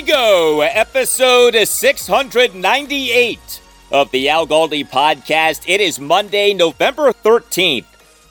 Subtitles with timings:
[0.00, 0.60] Go.
[0.60, 5.62] Episode 698 of the Al Galdi podcast.
[5.66, 7.86] It is Monday, November 13th.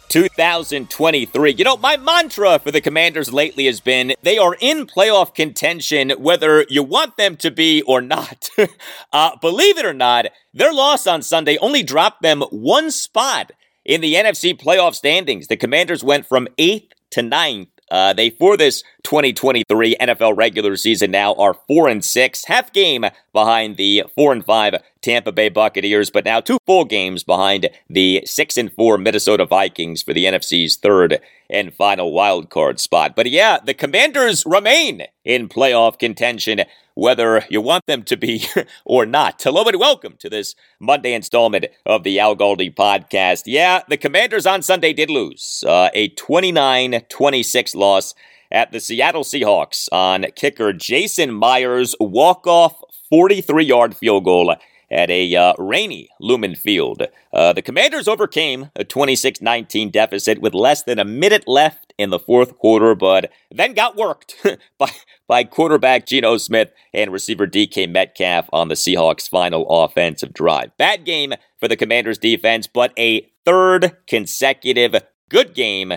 [0.08, 1.54] 2023.
[1.54, 6.12] You know, my mantra for the Commanders lately has been they are in playoff contention
[6.12, 8.50] whether you want them to be or not.
[9.14, 13.52] uh, believe it or not, their loss on Sunday only dropped them one spot
[13.84, 15.48] in the NFC playoff standings.
[15.48, 21.12] The Commanders went from eighth to ninth uh, they for this 2023 NFL regular season
[21.12, 26.10] now are four and six, half game behind the four and five Tampa Bay Buccaneers,
[26.10, 30.78] but now two full games behind the six and four Minnesota Vikings for the NFC's
[30.78, 33.16] third and final wild card spot.
[33.16, 36.62] But yeah, the Commanders remain in playoff contention,
[36.94, 38.46] whether you want them to be
[38.86, 39.42] or not.
[39.42, 43.44] Hello and welcome to this Monday installment of the Al Galdi podcast.
[43.46, 48.14] Yeah, the Commanders on Sunday did lose uh, a 29 26 loss
[48.52, 54.56] at the Seattle Seahawks on kicker Jason Myers' walk off 43 yard field goal
[54.90, 57.04] at a uh, rainy Lumen Field.
[57.34, 62.10] Uh, the Commanders overcame a 26 19 deficit with less than a minute left in
[62.10, 64.36] the fourth quarter, but then got worked
[64.78, 64.92] by,
[65.28, 70.76] by quarterback Geno Smith and receiver DK Metcalf on the Seahawks' final offensive drive.
[70.78, 74.96] Bad game for the Commanders' defense, but a third consecutive
[75.30, 75.94] good game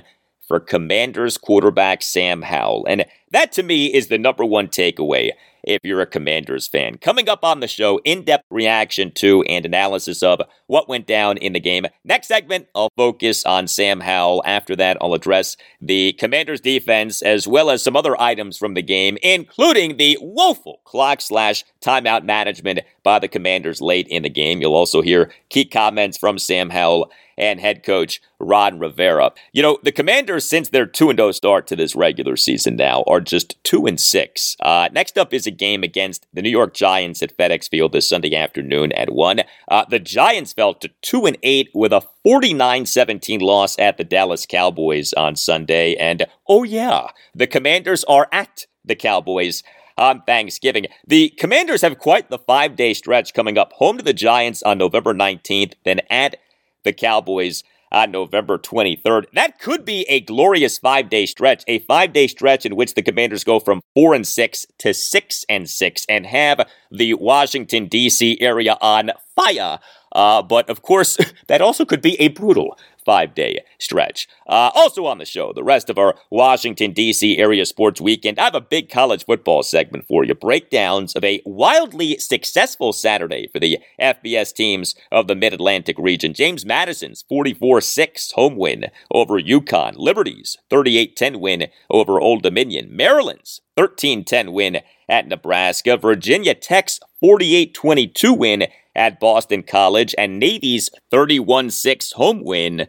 [0.46, 2.86] for Commanders quarterback Sam Howell.
[2.88, 5.32] And that to me is the number one takeaway
[5.68, 6.98] if you're a Commanders fan.
[6.98, 11.36] Coming up on the show, in depth reaction to and analysis of what went down
[11.36, 11.86] in the game.
[12.04, 14.42] Next segment, I'll focus on Sam Howell.
[14.46, 18.82] After that, I'll address the Commanders defense as well as some other items from the
[18.82, 24.60] game, including the woeful clock slash timeout management by the Commanders late in the game.
[24.60, 29.32] You'll also hear key comments from Sam Howell and head coach Ron Rivera.
[29.52, 33.17] You know, the Commanders, since their 2 0 start to this regular season now, are
[33.20, 34.56] just 2 and 6.
[34.60, 38.08] Uh, next up is a game against the New York Giants at FedEx Field this
[38.08, 39.40] Sunday afternoon at 1.
[39.68, 44.04] Uh, the Giants fell to 2 and 8 with a 49 17 loss at the
[44.04, 45.94] Dallas Cowboys on Sunday.
[45.94, 49.62] And oh, yeah, the Commanders are at the Cowboys
[49.96, 50.86] on Thanksgiving.
[51.06, 54.78] The Commanders have quite the five day stretch coming up home to the Giants on
[54.78, 56.36] November 19th, then at
[56.84, 59.24] the Cowboys on November 23rd.
[59.34, 63.02] That could be a glorious five day stretch, a five day stretch in which the
[63.02, 68.38] Commanders go from four and six to six and six and have the Washington, D.C.
[68.40, 69.78] area on fire.
[70.12, 71.18] Uh, but of course,
[71.48, 74.28] that also could be a brutal five day stretch.
[74.46, 77.38] Uh, also on the show, the rest of our Washington, D.C.
[77.38, 78.38] area sports weekend.
[78.38, 80.34] I have a big college football segment for you.
[80.34, 86.34] Breakdowns of a wildly successful Saturday for the FBS teams of the Mid Atlantic region.
[86.34, 89.96] James Madison's 44 6 home win over UConn.
[89.96, 92.94] Liberty's 38 10 win over Old Dominion.
[92.94, 95.96] Maryland's 13 10 win at Nebraska.
[95.96, 98.66] Virginia Tech's 48 22 win
[98.98, 102.88] at Boston College, and Navy's 31 6 home win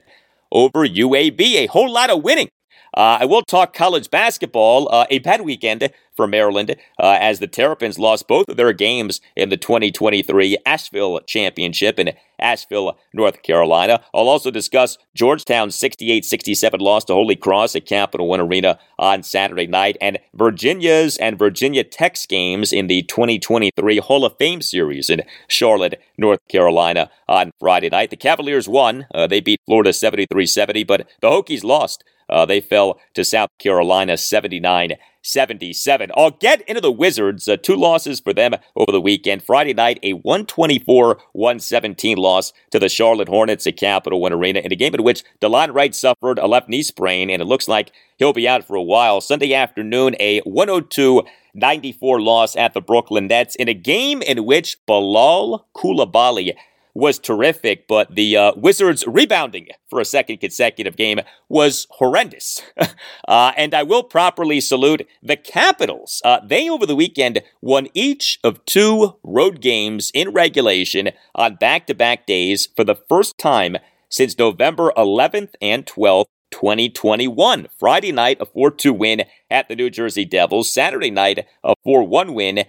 [0.52, 1.40] over UAB.
[1.40, 2.50] A whole lot of winning
[2.98, 4.90] Uh, I will talk college basketball.
[4.92, 9.22] Uh, a bad weekend for Maryland uh, as the Terrapins lost both of their games
[9.38, 14.02] in the 2023 Asheville Championship in Asheville, North Carolina.
[14.14, 19.24] I'll also discuss Georgetown's 68 67 loss to Holy Cross at Capital One Arena on
[19.24, 25.10] Saturday night and Virginia's and Virginia Tech's games in the 2023 Hall of Fame series
[25.10, 28.10] in Charlotte, North Carolina on Friday night.
[28.10, 29.08] The Cavaliers won.
[29.14, 32.04] Uh, they beat Florida 73 70, but the Hokies lost.
[32.30, 36.12] Uh, they fell to South Carolina 79 77.
[36.16, 37.48] I'll get into the Wizards.
[37.48, 39.44] Uh, two losses for them over the weekend.
[39.44, 44.72] Friday night, a 124 117 loss to the Charlotte Hornets at Capital One Arena in
[44.72, 47.92] a game in which Delon Wright suffered a left knee sprain, and it looks like
[48.18, 49.22] he'll be out for a while.
[49.22, 51.24] Sunday afternoon, a 102
[51.56, 56.54] 94 loss at the Brooklyn Nets in a game in which Bilal Coulibaly
[56.94, 62.62] was terrific, but the uh, Wizards rebounding for a second consecutive game was horrendous.
[63.28, 66.22] uh, and I will properly salute the Capitals.
[66.26, 71.88] Uh, they, over the weekend, won each of two road games in regulation on back
[71.88, 73.78] to back days for the first time
[74.10, 76.26] since November 11th and 12th.
[76.52, 77.68] 2021.
[77.78, 80.74] Friday night, a 4 2 win at the New Jersey Devils.
[80.74, 82.64] Saturday night, a 4 1 win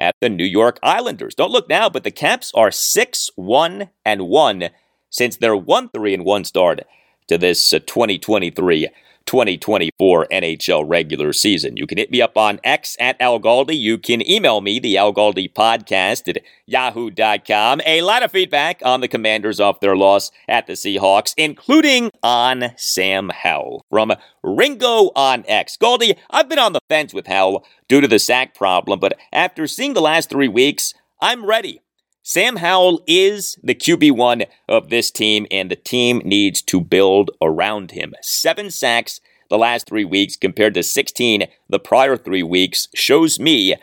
[0.00, 1.34] at the New York Islanders.
[1.34, 4.70] Don't look now, but the Caps are 6 1 and 1
[5.10, 6.80] since their 1 3 and 1 start
[7.28, 8.88] to this uh, 2023
[9.30, 11.76] 2024 NHL regular season.
[11.76, 13.78] You can hit me up on X at Al Galdi.
[13.78, 17.80] You can email me, the Al Galdi podcast at yahoo.com.
[17.86, 22.72] A lot of feedback on the Commanders off their loss at the Seahawks, including on
[22.76, 25.76] Sam Howell from Ringo on X.
[25.80, 29.68] Galdi, I've been on the fence with Howell due to the sack problem, but after
[29.68, 30.92] seeing the last three weeks,
[31.22, 31.82] I'm ready.
[32.30, 37.90] Sam Howell is the QB1 of this team, and the team needs to build around
[37.90, 38.14] him.
[38.22, 43.74] Seven sacks the last three weeks compared to 16 the prior three weeks shows me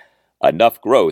[0.41, 1.11] enough growth.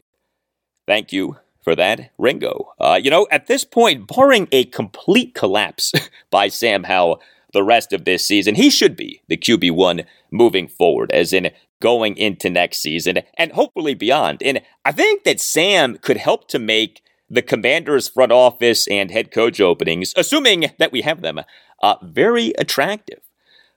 [0.88, 2.72] Thank you for that, Ringo.
[2.80, 5.92] Uh, you know, at this point, barring a complete collapse
[6.32, 7.22] by Sam Howell
[7.52, 11.52] the rest of this season, he should be the QB1 moving forward, as in
[11.82, 14.42] going into next season and hopefully beyond.
[14.42, 19.32] And I think that Sam could help to make the Commanders' front office and head
[19.32, 21.42] coach openings, assuming that we have them,
[21.82, 23.20] uh, very attractive.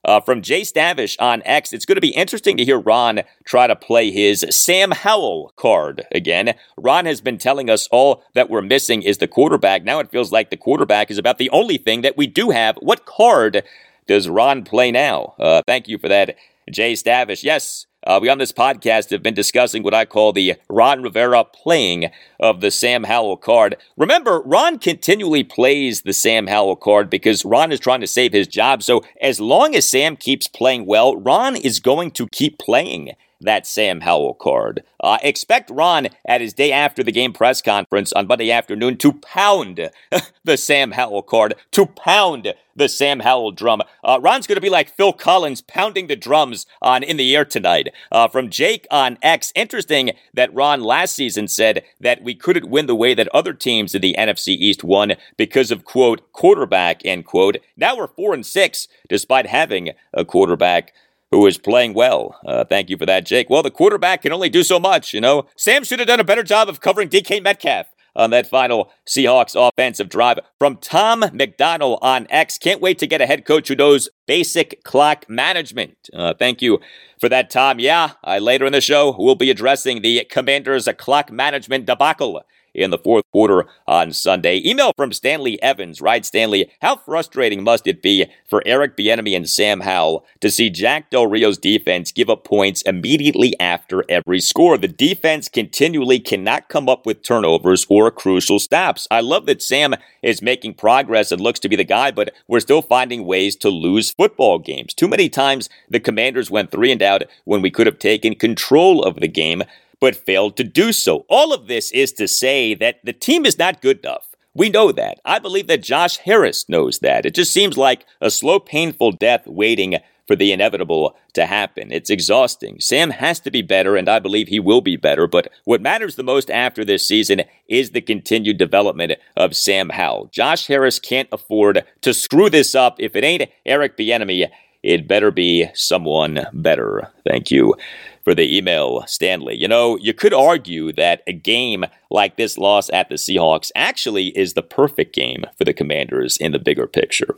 [0.04, 3.66] Uh, from Jay Stavish on X, it's going to be interesting to hear Ron try
[3.66, 6.54] to play his Sam Howell card again.
[6.76, 9.82] Ron has been telling us all that we're missing is the quarterback.
[9.82, 12.76] Now it feels like the quarterback is about the only thing that we do have.
[12.76, 13.64] What card
[14.06, 15.34] does Ron play now?
[15.38, 16.36] Uh, thank you for that,
[16.70, 17.42] Jay Stavish.
[17.42, 21.44] Yes, uh, we on this podcast have been discussing what I call the Ron Rivera
[21.44, 22.10] playing
[22.40, 23.76] of the Sam Howell card.
[23.98, 28.48] Remember, Ron continually plays the Sam Howell card because Ron is trying to save his
[28.48, 28.82] job.
[28.82, 33.66] So as long as Sam keeps playing well, Ron is going to keep playing that
[33.66, 34.82] Sam Howell card.
[35.00, 39.12] Uh, expect Ron at his day after the game press conference on Monday afternoon to
[39.12, 39.90] pound
[40.44, 43.82] the Sam Howell card, to pound the Sam Howell drum.
[44.02, 47.44] Uh, Ron's going to be like Phil Collins pounding the drums on In the Air
[47.44, 47.88] tonight.
[48.10, 52.86] Uh, from Jake on X, interesting that Ron last season said that we couldn't win
[52.86, 57.24] the way that other teams in the NFC East won because of, quote, quarterback, end
[57.24, 57.58] quote.
[57.76, 60.92] Now we're four and six despite having a quarterback
[61.30, 62.38] who is playing well.
[62.46, 63.50] Uh, thank you for that, Jake.
[63.50, 65.46] Well, the quarterback can only do so much, you know.
[65.56, 67.86] Sam should have done a better job of covering DK Metcalf
[68.16, 70.40] on that final Seahawks offensive drive.
[70.58, 74.82] From Tom McDonald on X, can't wait to get a head coach who knows basic
[74.82, 75.96] clock management.
[76.12, 76.80] Uh, thank you
[77.20, 77.78] for that, Tom.
[77.78, 82.42] Yeah, I, later in the show, we'll be addressing the Commanders' clock management debacle
[82.78, 84.62] in the fourth quarter on Sunday.
[84.64, 86.24] Email from Stanley Evans, right?
[86.24, 91.10] Stanley, how frustrating must it be for Eric Bieniemy and Sam Howell to see Jack
[91.10, 94.78] Del Rio's defense give up points immediately after every score?
[94.78, 99.06] The defense continually cannot come up with turnovers or crucial stops.
[99.10, 102.60] I love that Sam is making progress and looks to be the guy, but we're
[102.60, 104.94] still finding ways to lose football games.
[104.94, 109.02] Too many times the Commanders went three and out when we could have taken control
[109.02, 109.62] of the game
[110.00, 111.24] but failed to do so.
[111.28, 114.26] All of this is to say that the team is not good enough.
[114.54, 115.20] We know that.
[115.24, 117.24] I believe that Josh Harris knows that.
[117.24, 121.90] It just seems like a slow, painful death waiting for the inevitable to happen.
[121.90, 122.78] It's exhausting.
[122.80, 125.26] Sam has to be better, and I believe he will be better.
[125.26, 130.28] But what matters the most after this season is the continued development of Sam Howell.
[130.32, 132.96] Josh Harris can't afford to screw this up.
[132.98, 134.48] If it ain't Eric Bieniemy,
[134.82, 137.10] it better be someone better.
[137.26, 137.74] Thank you
[138.22, 139.56] for the email, Stanley.
[139.56, 144.28] You know, you could argue that a game like this loss at the Seahawks actually
[144.38, 147.36] is the perfect game for the Commanders in the bigger picture.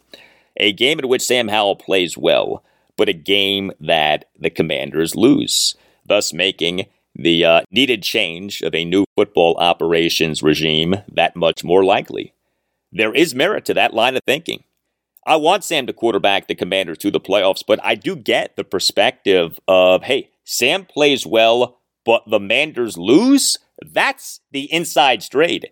[0.57, 2.63] A game in which Sam Howell plays well,
[2.97, 8.85] but a game that the Commanders lose, thus making the uh, needed change of a
[8.85, 12.33] new football operations regime that much more likely.
[12.93, 14.65] There is merit to that line of thinking.
[15.27, 18.65] I want Sam to quarterback the Commanders to the playoffs, but I do get the
[18.65, 23.59] perspective of hey, Sam plays well, but the Manders lose.
[23.85, 25.67] That's the inside straight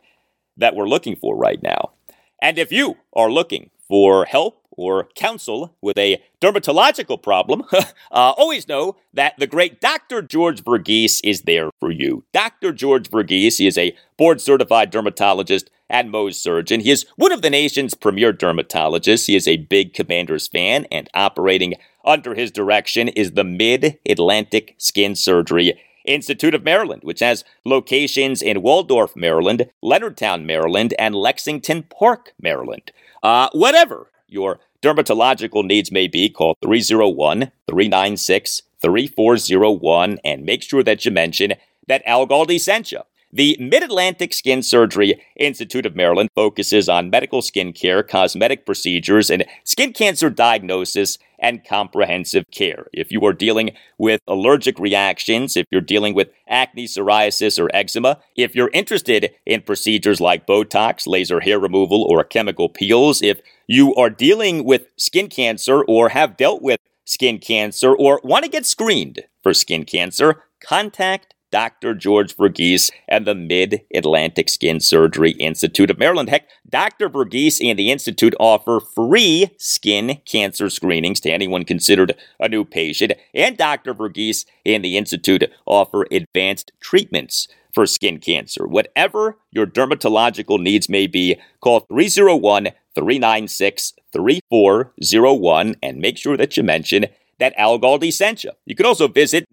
[0.57, 1.93] that we're looking for right now.
[2.41, 8.69] And if you are looking for help or counsel with a dermatological problem, uh, always
[8.69, 10.23] know that the great Dr.
[10.23, 12.25] George Verghese is there for you.
[12.33, 12.73] Dr.
[12.73, 16.80] George Verghese, he is a board certified dermatologist and Mohs surgeon.
[16.80, 19.26] He is one of the nation's premier dermatologists.
[19.26, 24.75] He is a big Commanders fan, and operating under his direction is the Mid Atlantic
[24.78, 31.83] Skin Surgery Institute of Maryland, which has locations in Waldorf, Maryland, Leonardtown, Maryland, and Lexington
[31.85, 32.90] Park, Maryland.
[33.23, 41.04] Uh, whatever your dermatological needs may be, call 301 396 3401 and make sure that
[41.04, 41.54] you mention
[41.88, 43.00] that Al Galdi sent you.
[43.30, 49.28] The Mid Atlantic Skin Surgery Institute of Maryland focuses on medical skin care, cosmetic procedures,
[49.28, 52.87] and skin cancer diagnosis and comprehensive care.
[52.94, 58.18] If you are dealing with allergic reactions, if you're dealing with acne, psoriasis, or eczema,
[58.35, 63.94] if you're interested in procedures like Botox, laser hair removal, or chemical peels, if you
[63.97, 68.64] are dealing with skin cancer or have dealt with skin cancer or want to get
[68.64, 71.95] screened for skin cancer, contact Dr.
[71.95, 76.28] George Verghese and the Mid Atlantic Skin Surgery Institute of Maryland.
[76.28, 77.09] Heck, Dr.
[77.09, 83.12] Verghese and the Institute offer free skin cancer screenings to anyone considered a new patient,
[83.35, 83.95] and Dr.
[83.95, 88.67] Verghese and the Institute offer advanced treatments for skin cancer.
[88.67, 96.62] Whatever your dermatological needs may be, call 301 396 3401 and make sure that you
[96.62, 97.07] mention
[97.38, 98.50] that Al Galdi sent you.
[98.67, 99.47] You can also visit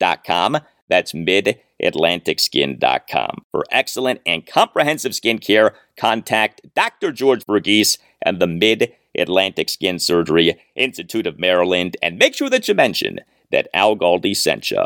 [0.00, 0.58] midatlanticskin.com.
[0.88, 3.44] That's midatlanticskin.com.
[3.50, 7.12] For excellent and comprehensive skin care, contact Dr.
[7.12, 12.68] George Verghese and the Mid Atlantic Skin Surgery Institute of Maryland and make sure that
[12.68, 14.84] you mention that Al Galdi sent you.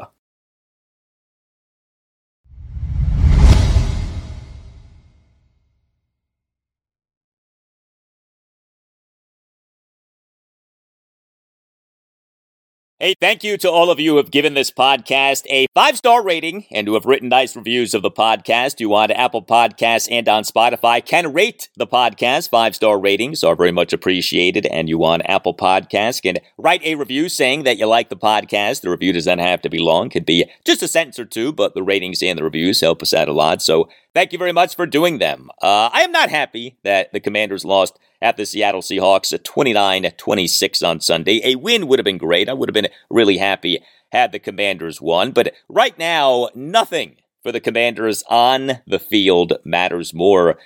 [13.02, 16.22] Hey, thank you to all of you who have given this podcast a five star
[16.22, 18.78] rating and who have written nice reviews of the podcast.
[18.78, 22.50] You on Apple Podcasts and on Spotify can rate the podcast.
[22.50, 24.66] Five star ratings are very much appreciated.
[24.66, 28.82] And you on Apple Podcasts can write a review saying that you like the podcast.
[28.82, 31.72] The review doesn't have to be long, could be just a sentence or two, but
[31.72, 33.62] the ratings and the reviews help us out a lot.
[33.62, 35.50] So thank you very much for doing them.
[35.62, 40.10] Uh, I am not happy that the Commanders lost at the Seattle Seahawks at 29
[40.16, 41.40] 26 on Sunday.
[41.44, 42.48] A win would have been great.
[42.48, 45.32] I would have been really happy had the Commanders won.
[45.32, 50.58] But right now, nothing for the Commanders on the field matters more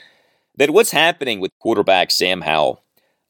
[0.56, 2.82] than what's happening with quarterback Sam Howell.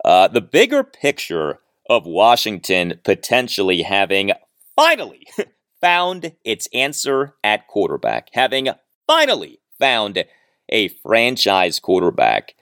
[0.04, 4.32] Uh, the bigger picture of Washington potentially having
[4.76, 5.26] finally
[5.80, 8.68] found its answer at quarterback, having
[9.06, 10.24] finally found
[10.68, 12.54] a franchise quarterback,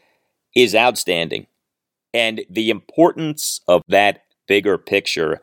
[0.54, 1.46] is outstanding.
[2.12, 5.40] And the importance of that bigger picture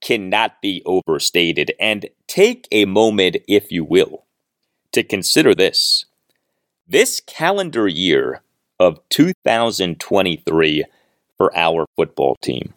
[0.00, 1.72] cannot be overstated.
[1.78, 4.24] And take a moment, if you will,
[4.92, 6.06] to consider this.
[6.88, 8.42] This calendar year
[8.78, 10.84] of 2023
[11.36, 12.72] for our football team,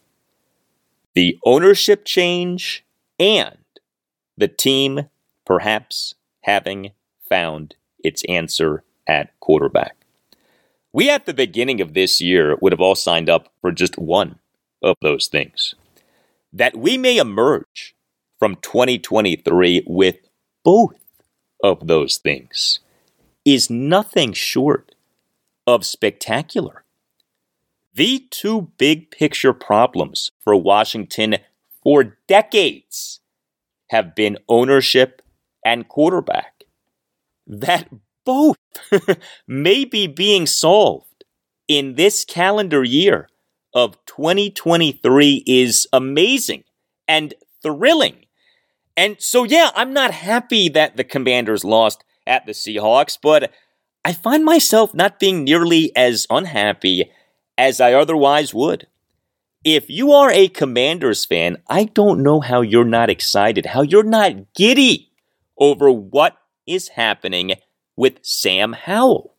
[1.13, 2.84] the ownership change
[3.19, 3.58] and
[4.38, 5.10] the team
[5.46, 6.91] perhaps having
[7.27, 9.96] found its answer at quarterback.
[10.91, 14.39] We at the beginning of this year would have all signed up for just one
[14.82, 15.75] of those things.
[16.51, 17.96] That we may emerge
[18.39, 20.18] from 2023 with
[20.63, 20.96] both
[21.63, 22.79] of those things
[23.46, 24.96] is nothing short
[25.68, 26.84] of spectacular.
[27.94, 31.38] The two big picture problems for Washington
[31.84, 33.20] for decades
[33.89, 35.22] have been ownership
[35.65, 36.59] and quarterback.
[37.50, 37.89] That
[38.25, 38.58] both
[39.48, 41.24] may be being solved
[41.68, 43.27] in this calendar year
[43.74, 46.63] of 2023 is amazing
[47.08, 48.25] and thrilling.
[48.96, 53.51] And so, yeah, I'm not happy that the Commanders lost at the Seahawks, but
[54.06, 57.12] I find myself not being nearly as unhappy
[57.58, 58.88] as I otherwise would.
[59.63, 64.03] If you are a Commanders fan, I don't know how you're not excited, how you're
[64.03, 65.12] not giddy
[65.58, 66.38] over what
[66.70, 67.56] is happening
[67.96, 69.36] with Sam Howell.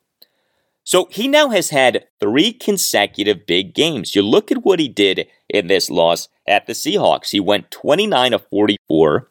[0.84, 4.14] So he now has had three consecutive big games.
[4.14, 7.30] You look at what he did in this loss at the Seahawks.
[7.30, 9.28] He went 29 of 44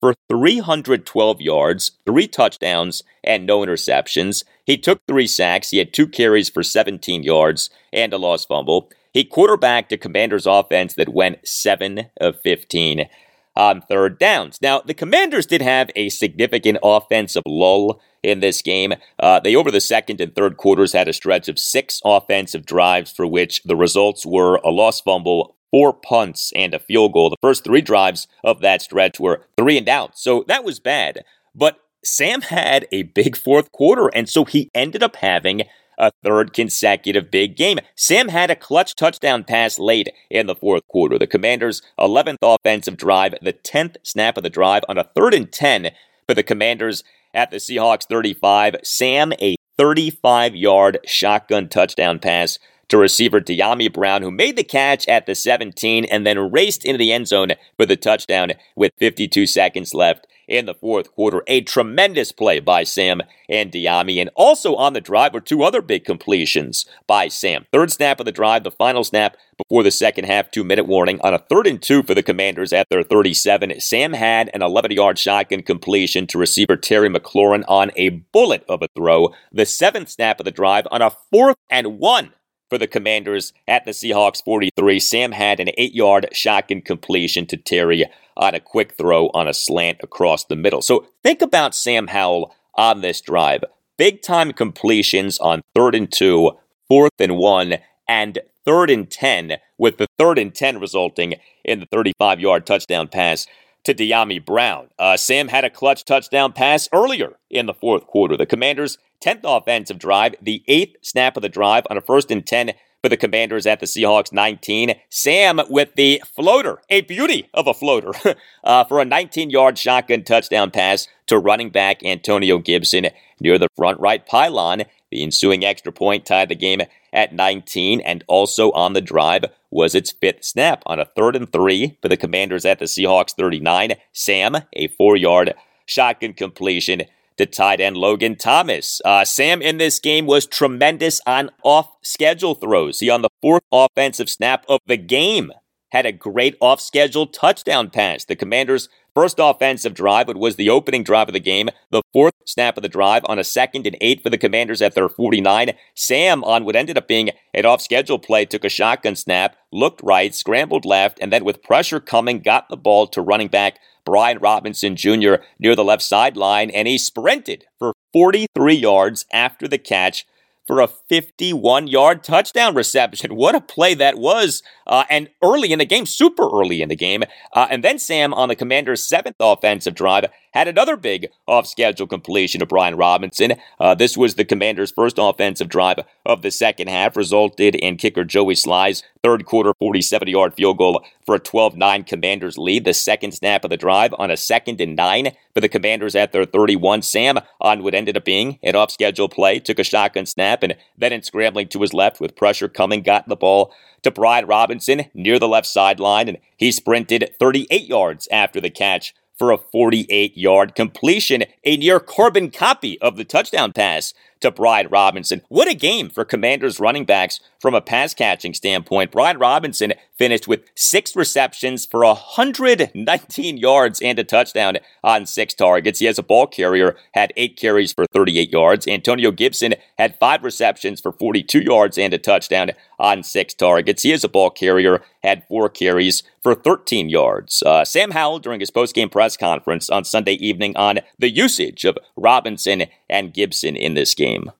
[0.00, 4.44] for 312 yards, three touchdowns, and no interceptions.
[4.64, 5.70] He took three sacks.
[5.70, 8.90] He had two carries for 17 yards and a lost fumble.
[9.12, 13.08] He quarterbacked a Commanders offense that went 7 of 15
[13.56, 14.58] on third downs.
[14.62, 18.94] Now, the Commanders did have a significant offensive lull in this game.
[19.18, 23.12] Uh, they, over the second and third quarters, had a stretch of six offensive drives
[23.12, 27.30] for which the results were a lost fumble, four punts, and a field goal.
[27.30, 30.18] The first three drives of that stretch were three and out.
[30.18, 31.24] So that was bad.
[31.54, 35.62] But Sam had a big fourth quarter, and so he ended up having
[35.98, 37.78] a third consecutive big game.
[37.94, 41.18] Sam had a clutch touchdown pass late in the fourth quarter.
[41.18, 45.50] The Commanders' 11th offensive drive, the 10th snap of the drive on a third and
[45.50, 45.90] 10
[46.26, 48.76] for the Commanders at the Seahawks 35.
[48.82, 52.58] Sam, a 35 yard shotgun touchdown pass
[52.88, 56.98] to receiver Dyami Brown, who made the catch at the 17 and then raced into
[56.98, 61.42] the end zone for the touchdown with 52 seconds left in the fourth quarter.
[61.46, 64.20] A tremendous play by Sam and Dyami.
[64.20, 67.66] And also on the drive were two other big completions by Sam.
[67.72, 71.20] Third snap of the drive, the final snap before the second half, two minute warning.
[71.22, 74.92] On a third and two for the Commanders at their 37, Sam had an 11
[74.92, 79.32] yard shotgun completion to receiver Terry McLaurin on a bullet of a throw.
[79.52, 82.32] The seventh snap of the drive on a fourth and one
[82.72, 84.98] for the Commanders at the Seahawks 43.
[84.98, 89.52] Sam had an eight yard shotgun completion to Terry on a quick throw on a
[89.52, 90.80] slant across the middle.
[90.80, 93.62] So think about Sam Howell on this drive.
[93.98, 96.52] Big time completions on third and two,
[96.88, 97.74] fourth and one,
[98.08, 101.34] and third and 10, with the third and 10 resulting
[101.66, 103.46] in the 35 yard touchdown pass
[103.84, 104.88] to Dyami Brown.
[104.98, 108.38] Uh, Sam had a clutch touchdown pass earlier in the fourth quarter.
[108.38, 112.46] The Commanders' 10th offensive drive, the eighth snap of the drive on a first and
[112.46, 114.94] 10 for the Commanders at the Seahawks 19.
[115.10, 118.12] Sam with the floater, a beauty of a floater,
[118.64, 123.08] uh, for a 19 yard shotgun touchdown pass to running back Antonio Gibson
[123.40, 124.84] near the front right pylon.
[125.10, 126.80] The ensuing extra point tied the game
[127.12, 131.50] at 19, and also on the drive was its fifth snap on a third and
[131.52, 133.94] three for the Commanders at the Seahawks 39.
[134.12, 135.54] Sam, a four yard
[135.86, 137.02] shotgun completion
[137.36, 139.00] to tight end Logan Thomas.
[139.04, 143.00] Uh, Sam in this game was tremendous on off schedule throws.
[143.00, 145.52] He on the fourth offensive snap of the game
[145.90, 148.24] had a great off schedule touchdown pass.
[148.24, 151.68] The Commanders First offensive drive, it was the opening drive of the game.
[151.90, 154.94] The fourth snap of the drive on a second and eight for the Commanders at
[154.94, 155.72] their 49.
[155.94, 160.02] Sam, on what ended up being an off schedule play, took a shotgun snap, looked
[160.02, 164.38] right, scrambled left, and then with pressure coming, got the ball to running back Brian
[164.38, 165.36] Robinson Jr.
[165.58, 170.26] near the left sideline, and he sprinted for 43 yards after the catch
[170.66, 173.36] for a 51 yard touchdown reception.
[173.42, 174.62] What a play that was.
[174.86, 177.24] Uh, and early in the game, super early in the game.
[177.52, 182.06] Uh, and then Sam on the Commanders' seventh offensive drive had another big off schedule
[182.06, 183.54] completion to Brian Robinson.
[183.80, 188.24] Uh, this was the Commanders' first offensive drive of the second half, resulted in kicker
[188.24, 192.84] Joey Slye's third quarter 47 yard field goal for a 12 9 Commanders lead.
[192.84, 196.32] The second snap of the drive on a second and nine for the Commanders at
[196.32, 197.02] their 31.
[197.02, 200.76] Sam, on what ended up being an off schedule play, took a shotgun snap and
[200.96, 205.04] then in scrambling to his left with pressure coming, got the ball to Brian Robinson
[205.14, 210.36] near the left sideline, and he sprinted 38 yards after the catch for a 48
[210.36, 215.42] yard completion, a near carbon copy of the touchdown pass to Brian Robinson.
[215.48, 219.10] What a game for Commanders running backs from a pass catching standpoint.
[219.10, 226.00] Brian Robinson finished with six receptions for 119 yards and a touchdown on six targets.
[226.00, 228.86] He has a ball carrier, had eight carries for 38 yards.
[228.86, 234.02] Antonio Gibson had five receptions for 42 yards and a touchdown on six targets.
[234.02, 237.62] He is a ball carrier, had four carries for 13 yards.
[237.62, 241.98] Uh, Sam Howell, during his post-game press conference on Sunday evening on the usage of
[242.16, 244.50] Robinson and Gibson in this game.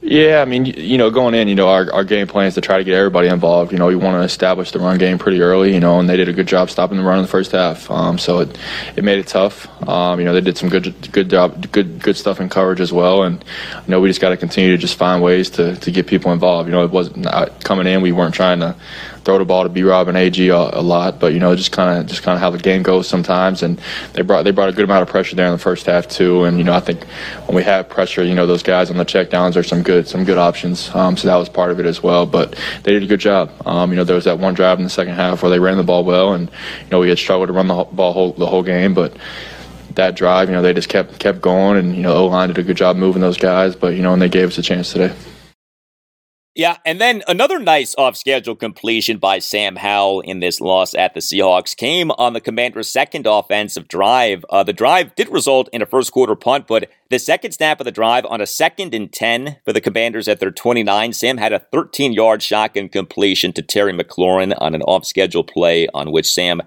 [0.00, 2.60] Yeah, I mean, you know, going in, you know, our, our game plan is to
[2.60, 3.72] try to get everybody involved.
[3.72, 6.16] You know, we want to establish the run game pretty early, you know, and they
[6.16, 7.90] did a good job stopping the run in the first half.
[7.90, 8.56] Um, so it,
[8.94, 9.66] it made it tough.
[9.88, 12.92] Um, you know, they did some good good job, good good stuff in coverage as
[12.92, 13.24] well.
[13.24, 13.42] And
[13.74, 16.30] you know, we just got to continue to just find ways to, to get people
[16.30, 16.68] involved.
[16.68, 17.26] You know, it wasn't
[17.64, 18.00] coming in.
[18.00, 18.76] We weren't trying to
[19.28, 21.70] throw the ball to B Rob and AG a, a lot, but you know, just
[21.70, 23.62] kind of just kind of how the game goes sometimes.
[23.62, 23.78] And
[24.14, 26.44] they brought they brought a good amount of pressure there in the first half too.
[26.44, 27.04] And you know, I think
[27.44, 30.24] when we have pressure, you know, those guys on the checkdowns are some good some
[30.24, 30.88] good options.
[30.94, 32.24] Um, so that was part of it as well.
[32.24, 33.50] But they did a good job.
[33.66, 35.76] Um, you know, there was that one drive in the second half where they ran
[35.76, 38.46] the ball well, and you know, we had struggled to run the ball whole, the
[38.46, 39.14] whole game, but
[39.96, 42.56] that drive, you know, they just kept kept going, and you know, O line did
[42.56, 44.90] a good job moving those guys, but you know, and they gave us a chance
[44.90, 45.14] today.
[46.58, 51.14] Yeah, and then another nice off schedule completion by Sam Howell in this loss at
[51.14, 54.44] the Seahawks came on the Commanders' second offensive drive.
[54.50, 57.84] Uh, the drive did result in a first quarter punt, but the second snap of
[57.84, 61.52] the drive on a second and 10 for the Commanders at their 29, Sam had
[61.52, 66.26] a 13 yard shotgun completion to Terry McLaurin on an off schedule play on which
[66.26, 66.60] Sam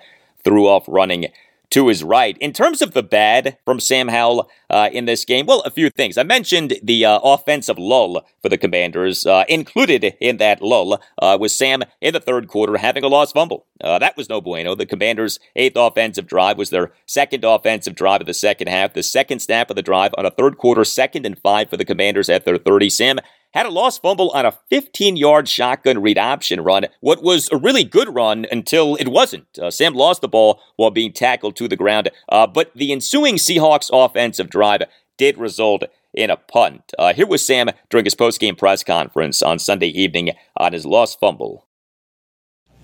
[0.46, 1.34] threw off running
[1.72, 2.38] to his right.
[2.40, 5.90] In terms of the bad from Sam Howell uh, in this game, well, a few
[5.90, 6.18] things.
[6.18, 9.26] I mentioned the uh, offensive lull for the Commanders.
[9.26, 13.34] Uh, included in that lull uh, was Sam in the third quarter having a lost
[13.34, 13.66] fumble.
[13.82, 14.76] Uh, that was no bueno.
[14.76, 18.94] The Commanders' eighth offensive drive was their second offensive drive of the second half.
[18.94, 21.86] The second snap of the drive on a third quarter, second and five for the
[21.86, 22.90] Commanders at their 30.
[22.90, 23.20] Sam
[23.54, 27.58] had a lost fumble on a 15 yard shotgun read option run, what was a
[27.58, 29.48] really good run until it wasn't.
[29.60, 33.36] Uh, Sam lost the ball while being tackled to the ground, uh, but the ensuing
[33.36, 34.84] Seahawks offensive drive
[35.18, 35.84] did result
[36.14, 36.94] in a punt.
[36.98, 41.20] Uh, here was Sam during his post-game press conference on Sunday evening on his lost
[41.20, 41.68] fumble.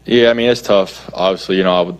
[0.06, 1.10] Yeah, I mean, it's tough.
[1.14, 1.98] Obviously, you know, I would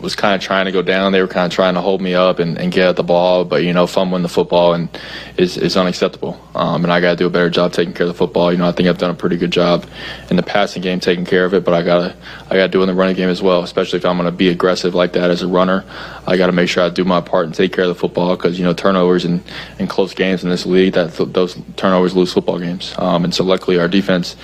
[0.00, 1.12] was kind of trying to go down.
[1.12, 3.44] They were kind of trying to hold me up and, and get at the ball,
[3.44, 4.88] but you know, fumbling the football and
[5.36, 6.38] is is unacceptable.
[6.54, 8.52] Um, and I got to do a better job taking care of the football.
[8.52, 9.86] You know, I think I've done a pretty good job
[10.30, 12.16] in the passing game taking care of it, but I gotta
[12.50, 13.62] I gotta do it in the running game as well.
[13.62, 15.84] Especially if I'm going to be aggressive like that as a runner,
[16.26, 18.36] I got to make sure I do my part and take care of the football
[18.36, 19.42] because you know turnovers and
[19.78, 22.94] in close games in this league that those turnovers lose football games.
[22.98, 24.36] Um, and so luckily our defense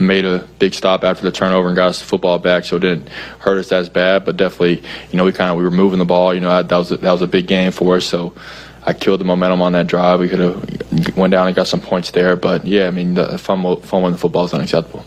[0.00, 2.80] made a big stop after the turnover and got us the football back, so it
[2.80, 3.08] didn't
[3.38, 4.24] hurt us as bad.
[4.24, 6.34] But definitely, you know, we kind of we were moving the ball.
[6.34, 8.04] You know, that was a, that was a big game for us.
[8.04, 8.34] So
[8.84, 10.20] I killed the momentum on that drive.
[10.20, 12.36] We could have went down and got some points there.
[12.36, 15.04] But yeah, I mean, the fun when the football is unacceptable.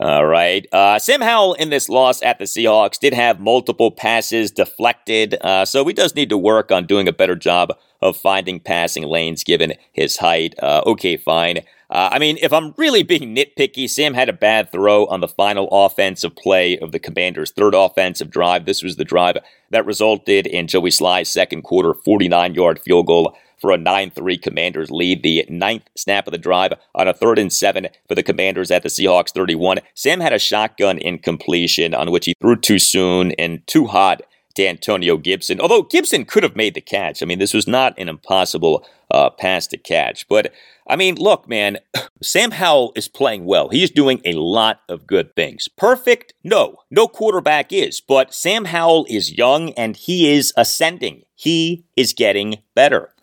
[0.00, 0.66] All right.
[0.72, 5.64] Uh, Sam Howell in this loss at the Seahawks did have multiple passes deflected, uh,
[5.64, 9.44] so he does need to work on doing a better job of finding passing lanes
[9.44, 10.56] given his height.
[10.60, 11.60] Uh, okay, fine.
[11.92, 15.28] Uh, I mean, if I'm really being nitpicky, Sam had a bad throw on the
[15.28, 18.64] final offensive play of the Commanders' third offensive drive.
[18.64, 19.36] This was the drive
[19.68, 24.38] that resulted in Joey Slye's second quarter 49 yard field goal for a 9 3
[24.38, 25.22] Commanders lead.
[25.22, 28.82] The ninth snap of the drive on a third and seven for the Commanders at
[28.82, 29.80] the Seahawks 31.
[29.92, 34.22] Sam had a shotgun incompletion on which he threw too soon and too hot
[34.54, 35.60] to Antonio Gibson.
[35.60, 37.22] Although Gibson could have made the catch.
[37.22, 40.26] I mean, this was not an impossible uh, pass to catch.
[40.28, 40.52] But
[40.86, 41.78] I mean, look, man,
[42.22, 43.68] Sam Howell is playing well.
[43.68, 45.68] He is doing a lot of good things.
[45.76, 46.34] Perfect?
[46.42, 46.76] No.
[46.90, 48.00] No quarterback is.
[48.00, 51.22] But Sam Howell is young and he is ascending.
[51.34, 53.14] He is getting better.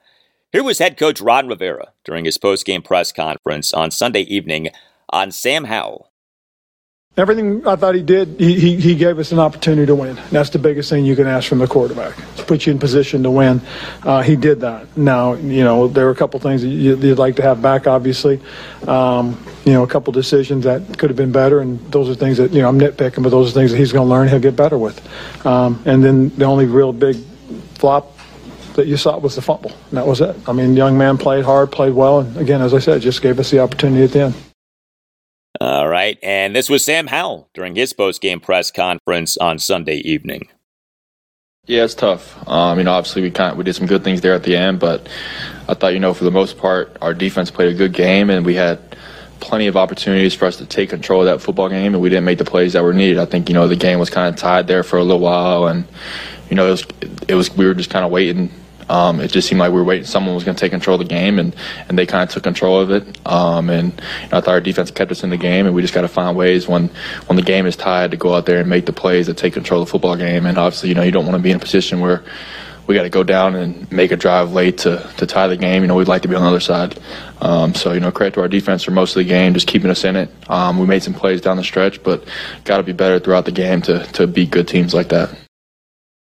[0.52, 4.70] Here was head coach Ron Rivera during his post-game press conference on Sunday evening
[5.12, 6.09] on Sam Howell
[7.20, 10.18] Everything I thought he did, he, he, he, gave us an opportunity to win.
[10.32, 12.16] That's the biggest thing you can ask from the quarterback,
[12.48, 13.60] put you in position to win.
[14.04, 14.96] Uh, he did that.
[14.96, 18.40] Now, you know, there were a couple things that you'd like to have back, obviously.
[18.88, 22.38] Um, you know, a couple decisions that could have been better, and those are things
[22.38, 24.40] that, you know, I'm nitpicking, but those are things that he's going to learn, he'll
[24.40, 24.98] get better with.
[25.46, 27.18] Um, and then the only real big
[27.76, 28.18] flop
[28.76, 29.72] that you saw was the fumble.
[29.90, 30.38] And that was it.
[30.48, 33.40] I mean, young man played hard, played well, and again, as I said, just gave
[33.40, 34.49] us the opportunity at the end.
[35.62, 36.18] All right.
[36.24, 40.48] And this was Sam Howell during his post game press conference on Sunday evening.
[41.66, 42.48] Yeah, it's tough.
[42.48, 44.56] Um, you know, obviously we kind of, we did some good things there at the
[44.56, 45.08] end, but
[45.68, 48.46] I thought you know for the most part our defense played a good game and
[48.46, 48.80] we had
[49.40, 52.26] plenty of opportunities for us to take control of that football game and we didn't
[52.26, 53.20] make the plays that were needed.
[53.20, 55.68] I think you know the game was kind of tied there for a little while
[55.68, 55.86] and
[56.50, 56.88] you know it was
[57.28, 58.50] it was we were just kind of waiting
[58.90, 60.06] um, it just seemed like we were waiting.
[60.06, 61.56] Someone was going to take control of the game, and,
[61.88, 63.20] and they kind of took control of it.
[63.26, 65.82] Um, and you know, I thought our defense kept us in the game, and we
[65.82, 66.90] just got to find ways when
[67.28, 69.54] when the game is tied to go out there and make the plays that take
[69.54, 70.46] control of the football game.
[70.46, 72.24] And obviously, you know, you don't want to be in a position where
[72.88, 75.84] we got to go down and make a drive late to, to tie the game.
[75.84, 77.00] You know, we'd like to be on the other side.
[77.40, 79.92] Um, so, you know, credit to our defense for most of the game, just keeping
[79.92, 80.32] us in it.
[80.50, 82.28] Um, we made some plays down the stretch, but
[82.64, 85.30] got to be better throughout the game to, to beat good teams like that.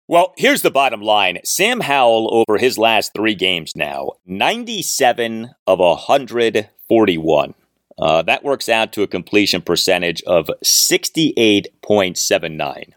[0.10, 5.78] Well, here's the bottom line Sam Howell, over his last three games now, 97 of
[5.78, 7.54] 141.
[7.96, 12.94] Uh, that works out to a completion percentage of 68.79.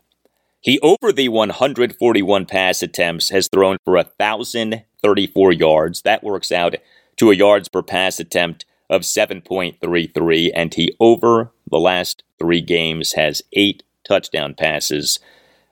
[0.63, 6.01] He, over the 141 pass attempts, has thrown for 1,034 yards.
[6.01, 6.77] That works out
[7.17, 10.51] to a yards per pass attempt of 7.33.
[10.55, 15.21] And he, over the last three games, has eight touchdown passes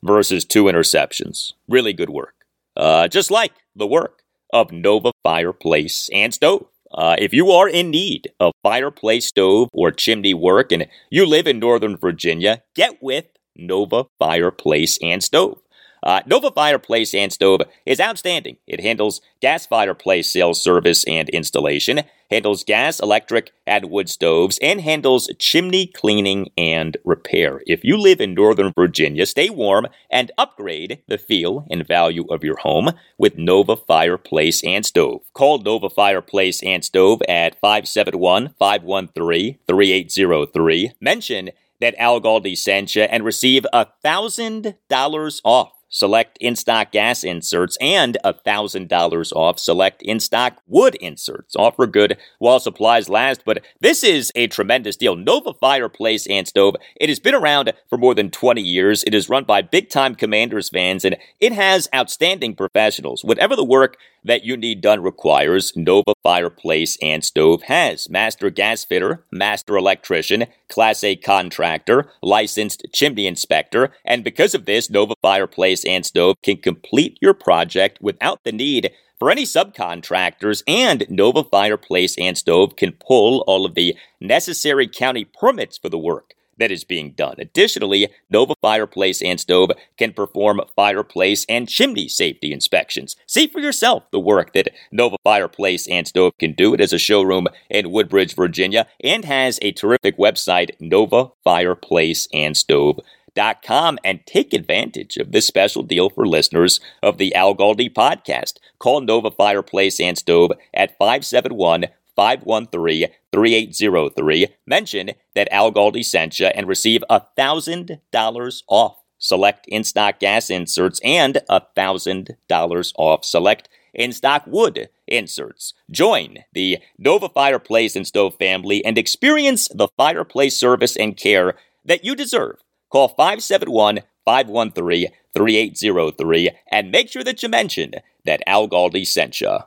[0.04, 1.52] versus two interceptions.
[1.68, 2.34] Really good work.
[2.76, 6.66] Uh, just like the work of Nova Fireplace and Stove.
[6.92, 11.46] Uh, if you are in need of fireplace stove or chimney work and you live
[11.46, 15.58] in Northern Virginia, get with Nova Fireplace and Stove.
[16.02, 18.56] Uh, Nova Fireplace and Stove is outstanding.
[18.66, 24.80] It handles gas fireplace sales service and installation, handles gas, electric, and wood stoves, and
[24.80, 27.62] handles chimney cleaning and repair.
[27.66, 32.44] If you live in Northern Virginia, stay warm and upgrade the feel and value of
[32.44, 35.22] your home with Nova Fireplace and Stove.
[35.34, 40.92] Call Nova Fireplace and Stove at 571 513 3803.
[41.00, 47.76] Mention that Al Galdi sent you and receive $1,000 off select in stock gas inserts
[47.81, 51.55] and $1,000 off select in stock wood inserts.
[51.57, 55.16] Offer good while supplies last, but this is a tremendous deal.
[55.16, 56.76] Nova Fireplace and Stove.
[56.96, 59.05] It has been around for more than 20 years.
[59.05, 63.24] It is run by big time Commanders fans and it has outstanding professionals.
[63.24, 68.09] Whatever the work that you need done requires Nova Fireplace and Stove has.
[68.11, 74.90] Master gas fitter, master electrician, Class A contractor, licensed chimney inspector, and because of this,
[74.90, 81.04] Nova Fireplace and Stove can complete your project without the need for any subcontractors, and
[81.11, 86.35] Nova Fireplace and Stove can pull all of the necessary county permits for the work
[86.61, 87.35] that is being done.
[87.38, 93.16] Additionally, Nova Fireplace and Stove can perform fireplace and chimney safety inspections.
[93.27, 96.75] See for yourself the work that Nova Fireplace and Stove can do.
[96.75, 102.57] It has a showroom in Woodbridge, Virginia, and has a terrific website, Nova Fireplace and
[102.57, 103.01] Stove.
[103.35, 107.88] Dot Com and take advantage of this special deal for listeners of the Al Galdi
[107.88, 108.55] podcast.
[108.81, 111.87] Call Nova Fireplace and Stove at 571
[112.20, 114.48] 513 3803.
[114.66, 121.00] Mention that Al Galdi sent you and receive $1,000 off select in stock gas inserts
[121.02, 125.72] and $1,000 off select in stock wood inserts.
[125.90, 131.54] Join the Nova Fireplace and Stove family and experience the fireplace service and care
[131.87, 132.56] that you deserve.
[132.90, 137.94] Call 571 513 3803 and make sure that you mention
[138.26, 139.61] that Al Galdi sent you.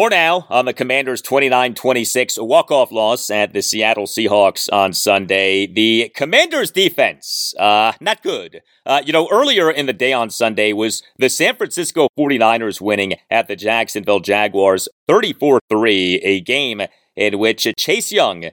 [0.00, 4.94] More now on the Commanders' 29 26 walk off loss at the Seattle Seahawks on
[4.94, 5.66] Sunday.
[5.66, 8.62] The Commanders' defense, uh, not good.
[8.86, 13.16] Uh, you know, earlier in the day on Sunday was the San Francisco 49ers winning
[13.30, 16.80] at the Jacksonville Jaguars 34 3, a game
[17.14, 18.46] in which Chase Young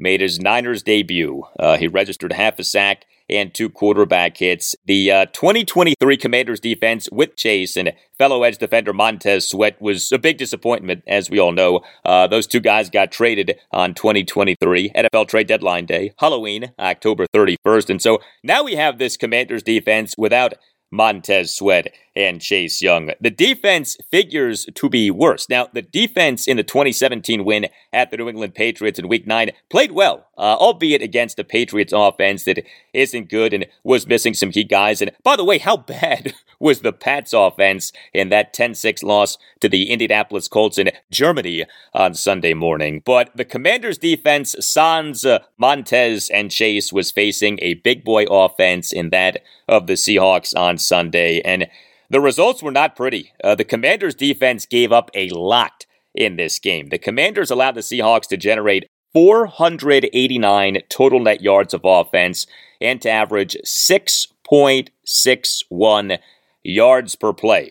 [0.00, 1.44] made his Niners debut.
[1.60, 4.74] Uh, he registered half a sack and two quarterback hits.
[4.86, 10.18] The uh, 2023 Commanders defense with Chase and fellow edge defender Montez Sweat was a
[10.18, 11.80] big disappointment, as we all know.
[12.04, 17.90] Uh, those two guys got traded on 2023 NFL trade deadline day, Halloween, October 31st.
[17.90, 20.54] And so now we have this Commanders defense without
[20.90, 23.12] Montez Sweat and Chase Young.
[23.20, 25.48] The defense figures to be worse.
[25.48, 29.50] Now, the defense in the 2017 win at the New England Patriots in Week 9
[29.70, 34.50] played well, uh, albeit against the Patriots offense that isn't good and was missing some
[34.50, 35.00] key guys.
[35.00, 39.68] And by the way, how bad was the Pats offense in that 10-6 loss to
[39.68, 43.00] the Indianapolis Colts in Germany on Sunday morning?
[43.04, 48.92] But the Commanders defense, Sans, uh, Montez, and Chase was facing a big boy offense
[48.92, 51.40] in that of the Seahawks on Sunday.
[51.42, 51.68] And
[52.10, 53.32] the results were not pretty.
[53.44, 56.88] Uh, the Commanders' defense gave up a lot in this game.
[56.88, 62.46] The Commanders allowed the Seahawks to generate 489 total net yards of offense
[62.80, 66.18] and to average 6.61
[66.62, 67.70] yards per play.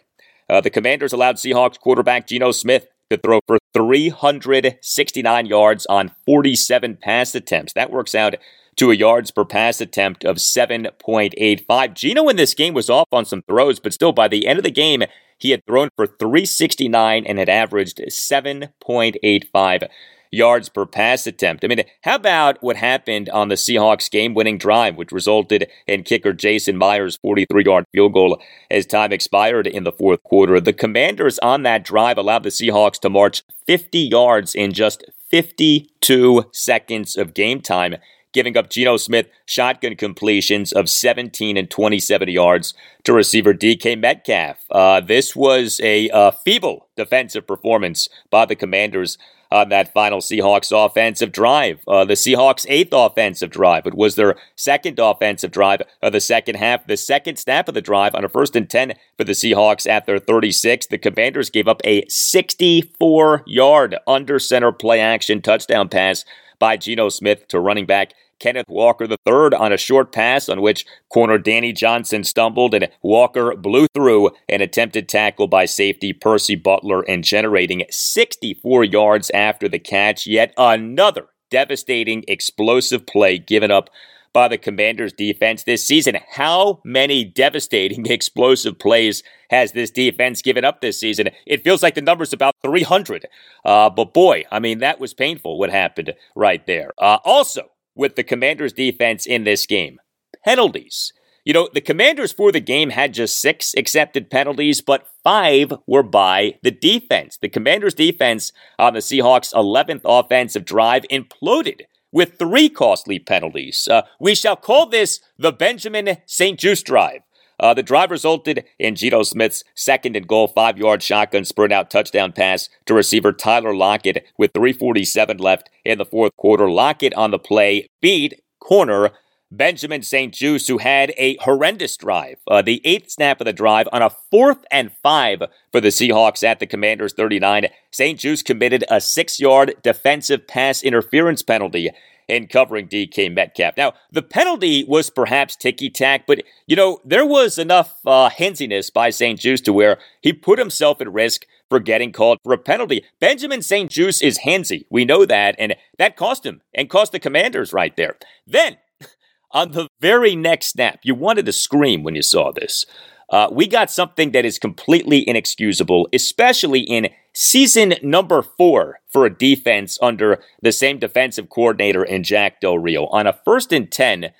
[0.49, 6.97] Uh, the Commanders allowed Seahawks quarterback Geno Smith to throw for 369 yards on 47
[6.97, 7.73] pass attempts.
[7.73, 8.35] That works out
[8.77, 11.93] to a yards per pass attempt of 7.85.
[11.93, 14.63] Geno in this game was off on some throws, but still by the end of
[14.63, 15.03] the game,
[15.37, 19.87] he had thrown for 369 and had averaged 7.85
[20.31, 21.63] yards per pass attempt.
[21.63, 26.03] I mean, how about what happened on the Seahawks game winning drive, which resulted in
[26.03, 30.59] kicker Jason Myers' 43 yard field goal as time expired in the fourth quarter?
[30.59, 36.43] The commanders on that drive allowed the Seahawks to march 50 yards in just 52
[36.51, 37.95] seconds of game time
[38.37, 44.57] giving up Geno Smith shotgun completions of 17 and 27 yards to receiver DK Metcalf.
[44.69, 49.17] Uh, this was a uh, feeble defensive performance by the Commanders
[49.51, 51.79] on that final Seahawks offensive drive.
[51.87, 53.87] Uh, the Seahawks' eighth offensive drive.
[53.87, 56.85] It was their second offensive drive of the second half.
[56.85, 60.05] The second snap of the drive on a first and 10 for the Seahawks at
[60.05, 60.85] their 36.
[60.85, 66.23] The Commanders gave up a 64 yard under center play action touchdown pass
[66.59, 70.85] by Geno Smith to running back Kenneth Walker III on a short pass on which
[71.09, 77.01] corner Danny Johnson stumbled and Walker blew through an attempted tackle by safety Percy Butler
[77.01, 80.27] and generating 64 yards after the catch.
[80.27, 83.89] Yet another devastating, explosive play given up
[84.33, 86.17] by the Commanders defense this season.
[86.29, 91.29] How many devastating, explosive plays has this defense given up this season?
[91.45, 93.25] It feels like the number's about 300.
[93.65, 96.91] Uh, but boy, I mean, that was painful what happened right there.
[96.99, 99.99] Uh, also, with the Commanders defense in this game.
[100.45, 101.13] Penalties.
[101.47, 106.03] You know, the Commanders for the game had just six accepted penalties, but five were
[106.03, 107.37] by the defense.
[107.37, 113.87] The Commanders' defense on the Seahawks' 11th offensive drive imploded with three costly penalties.
[113.89, 117.21] Uh, we shall call this the Benjamin St-Juste drive.
[117.59, 121.89] Uh, the drive resulted in Geno Smith's second and goal five yard shotgun sprint out
[121.89, 126.69] touchdown pass to receiver Tyler Lockett with 347 left in the fourth quarter.
[126.69, 129.11] Lockett on the play beat corner
[129.49, 132.37] Benjamin St-Juste, who had a horrendous drive.
[132.47, 135.41] Uh, the eighth snap of the drive on a fourth and five
[135.71, 137.67] for the Seahawks at the Commanders 39.
[137.91, 141.91] St-Juste committed a six yard defensive pass interference penalty
[142.27, 143.77] in covering DK Metcalf.
[143.77, 148.89] Now, the penalty was perhaps ticky tack, but, you know, there was enough uh, hinsiness
[148.89, 153.03] by St-Juste to where he put himself at risk for getting called for a penalty.
[153.19, 154.85] Benjamin St-Juste is handsy.
[154.89, 158.17] We know that, and that cost him and cost the commanders right there.
[158.45, 158.77] Then,
[159.51, 162.85] on the very next snap, you wanted to scream when you saw this.
[163.29, 169.29] Uh, we got something that is completely inexcusable, especially in season number four for a
[169.29, 173.05] defense under the same defensive coordinator in Jack Del Rio.
[173.07, 174.31] On a first and 10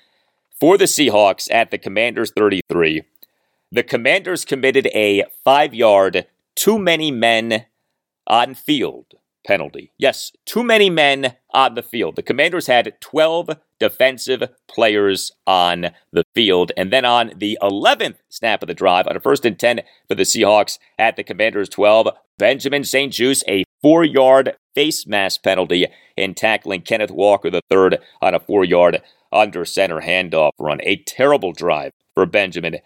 [0.58, 3.04] for the Seahawks at the Commanders 33,
[3.70, 7.66] the Commanders committed a five yard, too many men
[8.26, 9.14] on field
[9.46, 9.92] penalty.
[9.96, 12.16] Yes, too many men on the field.
[12.16, 16.72] The Commanders had 12 defensive players on the field.
[16.76, 20.14] And then on the 11th snap of the drive, on a first and 10 for
[20.14, 25.86] the Seahawks at the Commanders 12, Benjamin St-Juste, a four yard face mask penalty
[26.16, 30.80] in tackling Kenneth Walker III on a four yard under center handoff run.
[30.82, 32.78] A terrible drive for Benjamin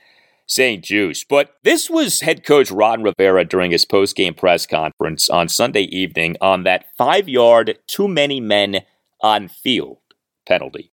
[0.46, 1.26] St-Juste.
[1.28, 6.36] But this was head coach Ron Rivera during his post-game press conference on Sunday evening
[6.40, 8.82] on that five yard, too many men
[9.22, 9.98] on field
[10.46, 10.92] penalty.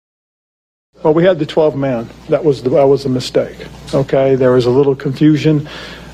[1.02, 2.09] Well, we had the 12 man.
[2.28, 3.57] That was the, that was a mistake.
[3.92, 5.68] Okay, there was a little confusion.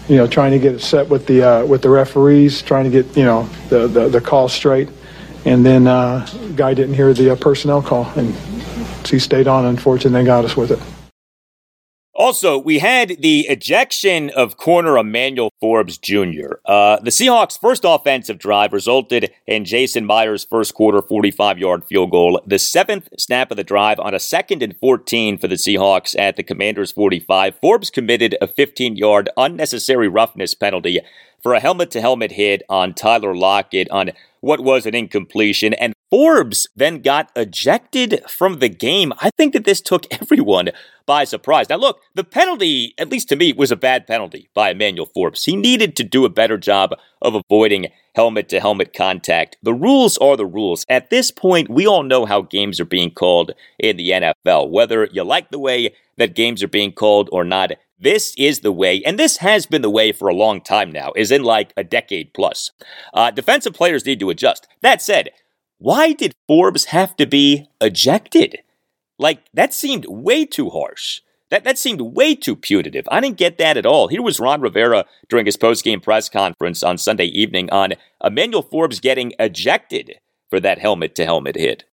[0.09, 2.91] You know, trying to get it set with the uh, with the referees, trying to
[2.91, 4.89] get you know the the, the call straight,
[5.45, 8.35] and then uh, guy didn't hear the uh, personnel call, and
[9.07, 9.67] he stayed on.
[9.67, 11.00] Unfortunately, they got us with it.
[12.21, 16.57] Also, we had the ejection of corner Emmanuel Forbes Jr.
[16.67, 22.11] Uh, the Seahawks' first offensive drive resulted in Jason Myers' first quarter 45 yard field
[22.11, 22.39] goal.
[22.47, 26.37] The seventh snap of the drive on a second and 14 for the Seahawks at
[26.37, 27.59] the Commanders' 45.
[27.59, 31.01] Forbes committed a 15 yard unnecessary roughness penalty
[31.43, 35.73] for a helmet to helmet hit on Tyler Lockett on what was an incompletion.
[35.73, 39.13] And Forbes then got ejected from the game.
[39.21, 40.71] I think that this took everyone
[41.07, 41.69] by surprise.
[41.69, 45.45] Now, look, the penalty, at least to me, was a bad penalty by Emmanuel Forbes.
[45.45, 49.57] He needed to do a better job of avoiding helmet to helmet contact.
[49.63, 50.85] The rules are the rules.
[50.89, 54.71] At this point, we all know how games are being called in the NFL.
[54.71, 58.73] Whether you like the way that games are being called or not, this is the
[58.73, 61.73] way, and this has been the way for a long time now, is in like
[61.77, 62.71] a decade plus.
[63.13, 64.67] Uh, defensive players need to adjust.
[64.81, 65.29] That said,
[65.81, 68.59] why did Forbes have to be ejected?
[69.19, 71.23] Like, that seemed way too harsh.
[71.49, 73.09] That, that seemed way too punitive.
[73.11, 74.09] I didn't get that at all.
[74.09, 79.01] Here was Ron Rivera during his post-game press conference on Sunday evening on Emmanuel Forbes
[79.01, 81.85] getting ejected for that helmet to helmet hit.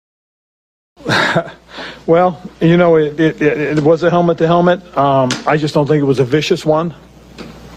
[2.07, 4.81] well, you know, it, it, it, was a helmet to helmet.
[4.97, 6.93] I just don't think it was a vicious one.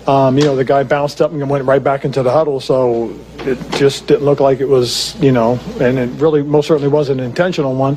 [0.09, 3.15] Um, you know, the guy bounced up and went right back into the huddle, so
[3.41, 7.19] it just didn't look like it was, you know, and it really most certainly wasn't
[7.19, 7.95] an intentional one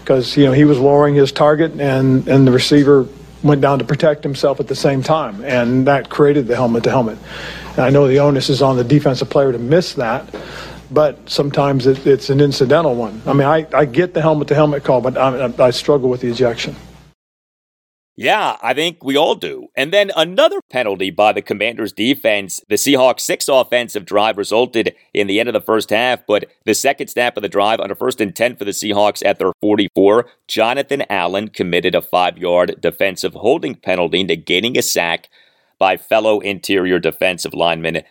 [0.00, 3.06] because, you know, he was lowering his target and, and the receiver
[3.44, 6.90] went down to protect himself at the same time, and that created the helmet to
[6.90, 7.16] helmet.
[7.76, 10.34] I know the onus is on the defensive player to miss that
[10.90, 13.22] but sometimes it, it's an incidental one.
[13.24, 16.20] I mean, I, I get the helmet to helmet call, but I, I struggle with
[16.20, 16.76] the ejection.
[18.14, 19.68] Yeah, I think we all do.
[19.74, 22.60] And then another penalty by the Commanders' defense.
[22.68, 26.74] The Seahawks' six offensive drive resulted in the end of the first half, but the
[26.74, 29.52] second snap of the drive on a first and 10 for the Seahawks at their
[29.62, 35.30] 44, Jonathan Allen committed a five yard defensive holding penalty, negating a sack
[35.78, 38.02] by fellow interior defensive lineman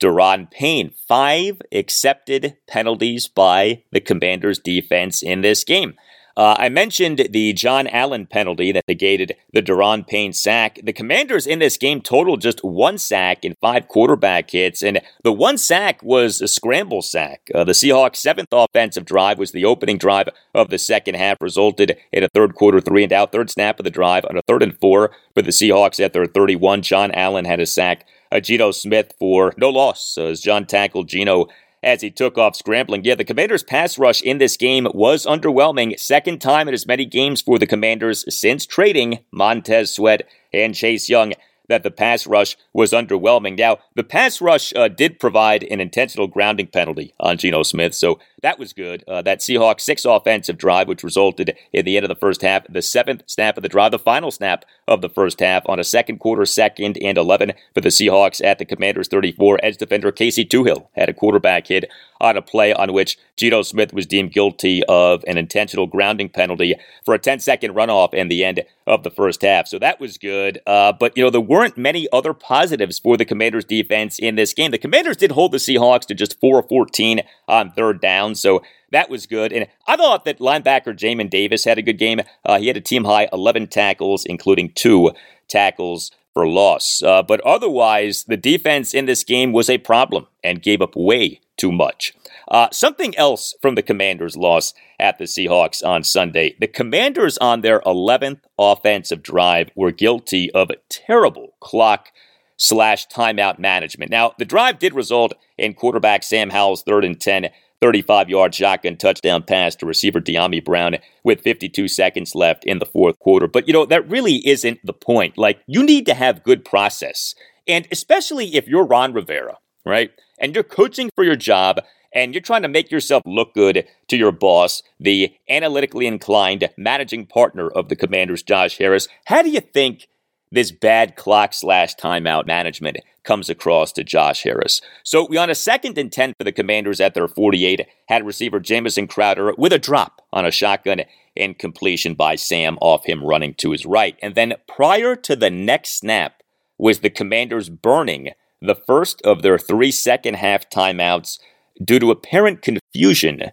[0.00, 0.92] Daron Payne.
[1.06, 5.94] Five accepted penalties by the Commanders defense in this game.
[6.36, 10.78] Uh, I mentioned the John Allen penalty that negated the Daron Payne sack.
[10.82, 15.32] The Commanders in this game totaled just one sack and five quarterback hits, and the
[15.32, 17.50] one sack was a scramble sack.
[17.54, 21.96] Uh, the Seahawks' seventh offensive drive was the opening drive of the second half, resulted
[22.12, 24.62] in a third quarter three and out, third snap of the drive on a third
[24.62, 26.82] and four for the Seahawks at their 31.
[26.82, 28.06] John Allen had a sack.
[28.32, 31.48] Uh, Geno Smith for no loss as John tackled Geno
[31.82, 33.04] as he took off scrambling.
[33.04, 35.98] Yeah, the Commanders' pass rush in this game was underwhelming.
[35.98, 41.08] Second time in as many games for the Commanders since trading Montez Sweat and Chase
[41.08, 41.34] Young
[41.70, 43.56] that the pass rush was underwhelming.
[43.56, 48.18] Now, the pass rush uh, did provide an intentional grounding penalty on Geno Smith, so
[48.42, 49.04] that was good.
[49.06, 52.66] Uh, that Seahawks six offensive drive, which resulted in the end of the first half,
[52.68, 55.84] the seventh snap of the drive, the final snap of the first half on a
[55.84, 59.60] second quarter, second and 11 for the Seahawks at the Commanders 34.
[59.62, 61.88] Edge defender Casey Toohill had a quarterback hit
[62.20, 66.74] on a play on which Geno Smith was deemed guilty of an intentional grounding penalty
[67.04, 69.68] for a 10 second runoff in the end of the first half.
[69.68, 70.60] So that was good.
[70.66, 74.54] Uh, but, you know, there weren't many other positives for the Commanders defense in this
[74.54, 74.70] game.
[74.70, 78.34] The Commanders did hold the Seahawks to just 4 14 on third down.
[78.34, 79.52] So that was good.
[79.52, 82.20] And I thought that linebacker Jamin Davis had a good game.
[82.46, 85.12] Uh, he had a team high 11 tackles, including two
[85.48, 87.02] tackles for loss.
[87.02, 91.42] Uh, but otherwise, the defense in this game was a problem and gave up way
[91.58, 92.14] too much.
[92.50, 96.56] Uh, something else from the Commanders' loss at the Seahawks on Sunday.
[96.58, 102.08] The Commanders, on their 11th offensive drive, were guilty of terrible clock
[102.56, 104.10] slash timeout management.
[104.10, 108.96] Now, the drive did result in quarterback Sam Howell's third and 10 35 yard shotgun
[108.96, 113.46] touchdown pass to receiver Dyami Brown with 52 seconds left in the fourth quarter.
[113.48, 115.38] But, you know, that really isn't the point.
[115.38, 117.34] Like, you need to have good process.
[117.66, 120.10] And especially if you're Ron Rivera, right?
[120.38, 121.80] And you're coaching for your job
[122.12, 127.26] and you're trying to make yourself look good to your boss, the analytically inclined managing
[127.26, 129.08] partner of the Commanders, Josh Harris.
[129.26, 130.06] How do you think
[130.52, 134.80] this bad clock slash timeout management comes across to Josh Harris.
[135.04, 138.58] So we on a second and 10 for the Commanders at their 48 had receiver
[138.58, 141.02] Jamison Crowder with a drop on a shotgun
[141.36, 144.16] and completion by Sam off him running to his right.
[144.22, 146.42] And then prior to the next snap
[146.78, 148.30] was the Commanders burning
[148.60, 151.38] the first of their three second half timeouts
[151.82, 153.50] due to apparent confusion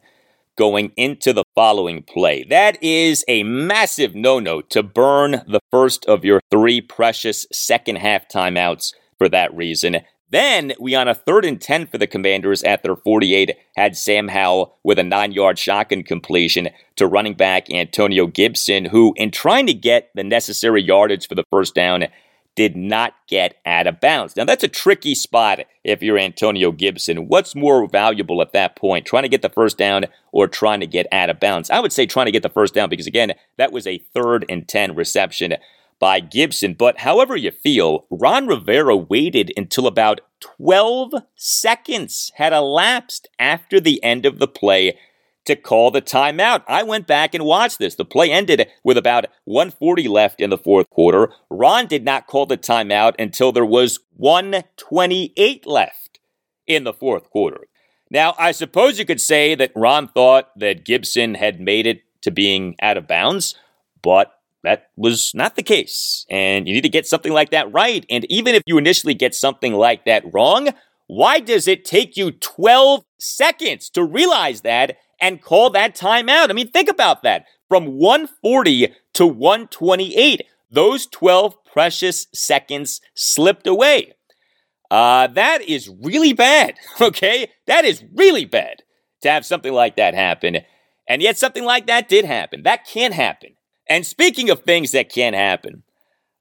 [0.58, 2.44] going into the following play.
[2.44, 7.98] That is a massive no no to burn the first of your three precious second
[7.98, 9.98] half timeouts for that reason.
[10.30, 14.28] Then we on a third and 10 for the Commanders at their 48 had Sam
[14.28, 19.68] Howell with a nine yard shotgun completion to running back Antonio Gibson, who, in trying
[19.68, 22.08] to get the necessary yardage for the first down,
[22.58, 24.36] did not get out of bounds.
[24.36, 27.28] Now, that's a tricky spot if you're Antonio Gibson.
[27.28, 30.88] What's more valuable at that point, trying to get the first down or trying to
[30.88, 31.70] get out of bounds?
[31.70, 34.44] I would say trying to get the first down because, again, that was a third
[34.50, 35.54] and 10 reception
[36.00, 36.74] by Gibson.
[36.74, 44.04] But however you feel, Ron Rivera waited until about 12 seconds had elapsed after the
[44.04, 44.98] end of the play
[45.48, 46.64] to call the timeout.
[46.68, 47.96] I went back and watched this.
[47.96, 51.32] The play ended with about 140 left in the fourth quarter.
[51.50, 56.20] Ron did not call the timeout until there was 128 left
[56.68, 57.68] in the fourth quarter.
[58.10, 62.32] Now, I suppose you could say that Ron thought that Gibson had made it to
[62.32, 63.56] being out of bounds,
[64.02, 64.34] but
[64.64, 66.26] that was not the case.
[66.30, 68.06] And you need to get something like that right.
[68.10, 70.70] And even if you initially get something like that wrong,
[71.08, 76.50] why does it take you 12 seconds to realize that and call that timeout.
[76.50, 77.46] I mean, think about that.
[77.68, 84.14] From 140 to 128, those 12 precious seconds slipped away.
[84.90, 87.52] Uh, that is really bad, okay?
[87.66, 88.84] That is really bad
[89.22, 90.60] to have something like that happen.
[91.10, 92.64] And yet, something like that did happen.
[92.64, 93.52] That can't happen.
[93.90, 95.84] And speaking of things that can't happen,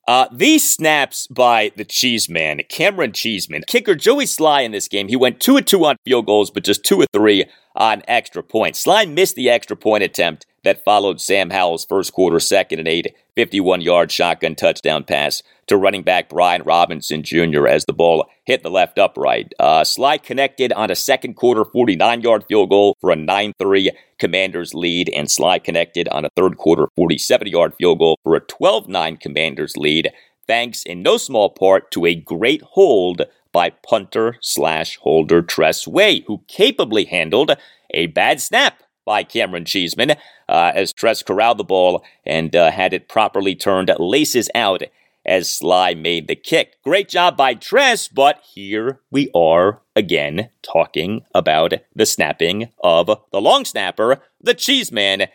[0.07, 5.17] uh, these snaps by the Cheeseman, Cameron Cheeseman, kicker Joey Slye in this game, he
[5.17, 7.45] went 2 2 on field goals, but just 2 of 3
[7.75, 8.85] on extra points.
[8.85, 13.15] Slye missed the extra point attempt that followed Sam Howell's first quarter second and eight
[13.37, 17.69] 51 yard shotgun touchdown pass to running back Brian Robinson Jr.
[17.69, 19.53] as the ball hit the left upright.
[19.61, 23.93] Uh, Slye connected on a second quarter 49 yard field goal for a 9 3
[24.19, 28.41] Commanders lead, and Slye connected on a third quarter 47 yard field goal for a
[28.41, 30.11] 12 9 Commanders lead,
[30.49, 36.25] thanks in no small part to a great hold by punter slash holder Tress Way,
[36.27, 37.53] who capably handled
[37.95, 42.93] a bad snap by Cameron Cheeseman uh, as Tress corralled the ball and uh, had
[42.93, 44.83] it properly turned laces out
[45.25, 46.75] as Slye made the kick.
[46.85, 53.41] Great job by Tress, but here we are again talking about the snapping of the
[53.41, 55.27] long snapper, the Cheeseman,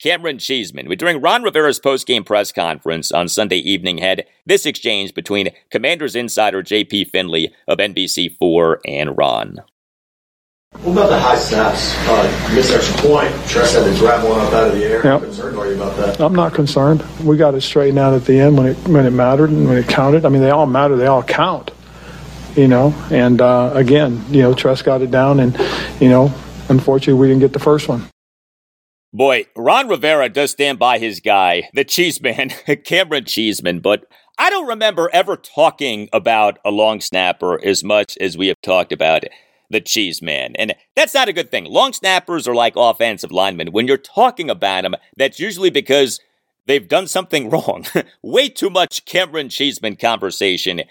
[0.00, 0.86] Cameron Cheeseman.
[0.96, 6.62] During Ron Rivera's post-game press conference on Sunday evening had this exchange between Commanders insider
[6.62, 7.06] J.P.
[7.06, 9.58] Finley of NBC4 and Ron.
[10.82, 11.94] What about the high snaps?
[12.08, 13.30] Uh, missed extra point.
[13.48, 15.04] Tress had to grab one up out of the air.
[15.04, 15.20] Yep.
[15.20, 16.20] Concerned are you about that?
[16.20, 17.02] I'm not concerned.
[17.22, 19.76] We got it straightened out at the end when it when it mattered and when
[19.76, 20.24] it counted.
[20.24, 20.96] I mean, they all matter.
[20.96, 21.72] They all count.
[22.56, 25.54] You know, and uh, again, you know, Tress got it down, and
[26.00, 26.32] you know,
[26.68, 28.08] unfortunately, we didn't get the first one.
[29.12, 32.48] Boy, Ron Rivera does stand by his guy, the Cheeseman,
[32.84, 34.06] Cameron Cheeseman, but
[34.38, 38.92] I don't remember ever talking about a long snapper as much as we have talked
[38.92, 39.32] about it
[39.70, 40.54] the cheese man.
[40.56, 41.64] And that's not a good thing.
[41.64, 43.72] Long snappers are like offensive linemen.
[43.72, 46.20] When you're talking about them, that's usually because
[46.66, 47.86] they've done something wrong.
[48.22, 50.82] Way too much Cameron Cheeseman conversation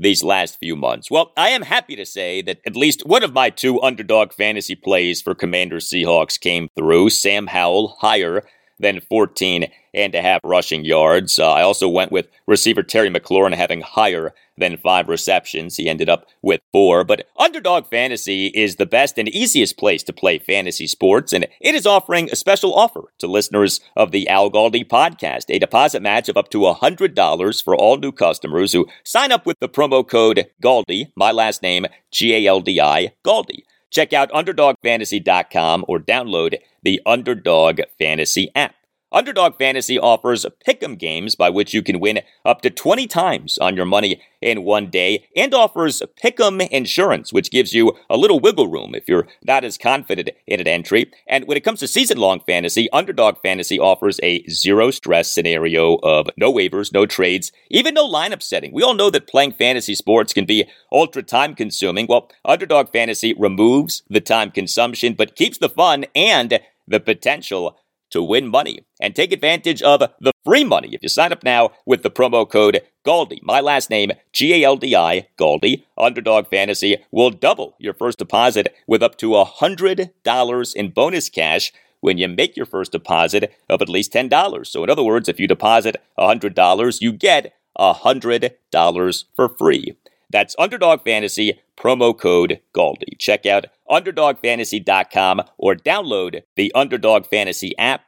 [0.00, 1.10] these last few months.
[1.10, 4.76] Well, I am happy to say that at least one of my two underdog fantasy
[4.76, 7.10] plays for Commander Seahawks came through.
[7.10, 8.46] Sam Howell higher
[8.78, 9.66] than 14
[9.98, 11.38] and a half rushing yards.
[11.38, 15.76] Uh, I also went with receiver Terry McLaurin having higher than five receptions.
[15.76, 17.04] He ended up with four.
[17.04, 21.74] But Underdog Fantasy is the best and easiest place to play fantasy sports, and it
[21.74, 26.28] is offering a special offer to listeners of the Al Galdi podcast a deposit match
[26.28, 30.46] of up to $100 for all new customers who sign up with the promo code
[30.62, 33.62] GALDI, my last name, G A L D I, GALDI.
[33.90, 38.74] Check out UnderdogFantasy.com or download the Underdog Fantasy app.
[39.10, 43.74] Underdog Fantasy offers pick'em games by which you can win up to 20 times on
[43.74, 48.68] your money in one day and offers pick'em insurance, which gives you a little wiggle
[48.68, 51.10] room if you're not as confident in an entry.
[51.26, 56.28] And when it comes to season-long fantasy, Underdog Fantasy offers a zero stress scenario of
[56.36, 58.72] no waivers, no trades, even no lineup setting.
[58.74, 62.06] We all know that playing fantasy sports can be ultra time consuming.
[62.08, 67.78] Well, Underdog Fantasy removes the time consumption but keeps the fun and the potential
[68.10, 71.70] to win money and take advantage of the free money if you sign up now
[71.86, 73.40] with the promo code GALDI.
[73.42, 75.84] My last name, G A L D I, GALDI.
[75.96, 82.18] Underdog Fantasy will double your first deposit with up to $100 in bonus cash when
[82.18, 84.66] you make your first deposit of at least $10.
[84.66, 89.96] So, in other words, if you deposit $100, you get $100 for free.
[90.30, 93.18] That's Underdog Fantasy, promo code GALDI.
[93.18, 98.07] Check out UnderdogFantasy.com or download the Underdog Fantasy app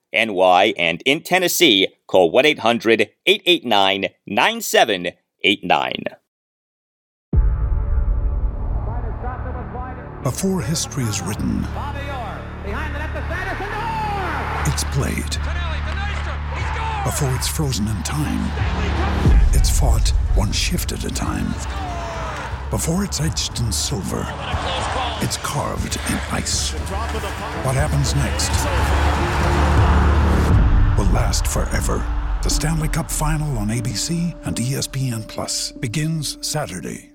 [0.13, 0.73] NY.
[0.77, 6.03] And in Tennessee, call 1 800 889 9789.
[10.23, 11.65] Before history is written,
[14.67, 15.37] it's played.
[17.03, 18.51] Before it's frozen in time,
[19.53, 21.47] it's fought one shift at a time.
[22.69, 24.23] Before it's etched in silver,
[25.21, 26.73] it's carved in ice.
[27.63, 29.70] What happens next
[31.01, 32.03] will last forever.
[32.43, 37.11] The Stanley Cup Final on ABC and ESPN Plus begins Saturday.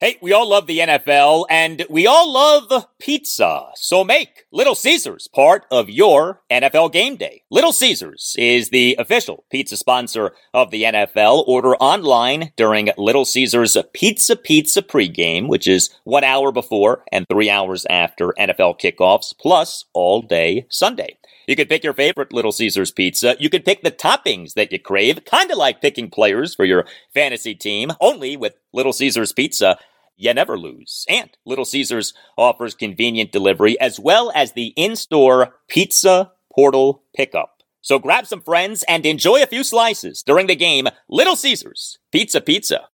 [0.00, 3.66] Hey, we all love the NFL and we all love pizza.
[3.76, 7.42] So make Little Caesars part of your NFL game day.
[7.52, 11.46] Little Caesars is the official pizza sponsor of the NFL.
[11.46, 17.48] Order online during Little Caesars Pizza Pizza pregame, which is one hour before and three
[17.48, 21.16] hours after NFL kickoffs, plus all day Sunday.
[21.46, 23.36] You could pick your favorite Little Caesars pizza.
[23.38, 26.86] You could pick the toppings that you crave, kind of like picking players for your
[27.12, 29.78] fantasy team, only with Little Caesars pizza
[30.16, 31.04] you never lose.
[31.08, 37.62] And Little Caesars offers convenient delivery as well as the in store pizza portal pickup.
[37.80, 40.86] So grab some friends and enjoy a few slices during the game.
[41.08, 42.88] Little Caesars, pizza, pizza.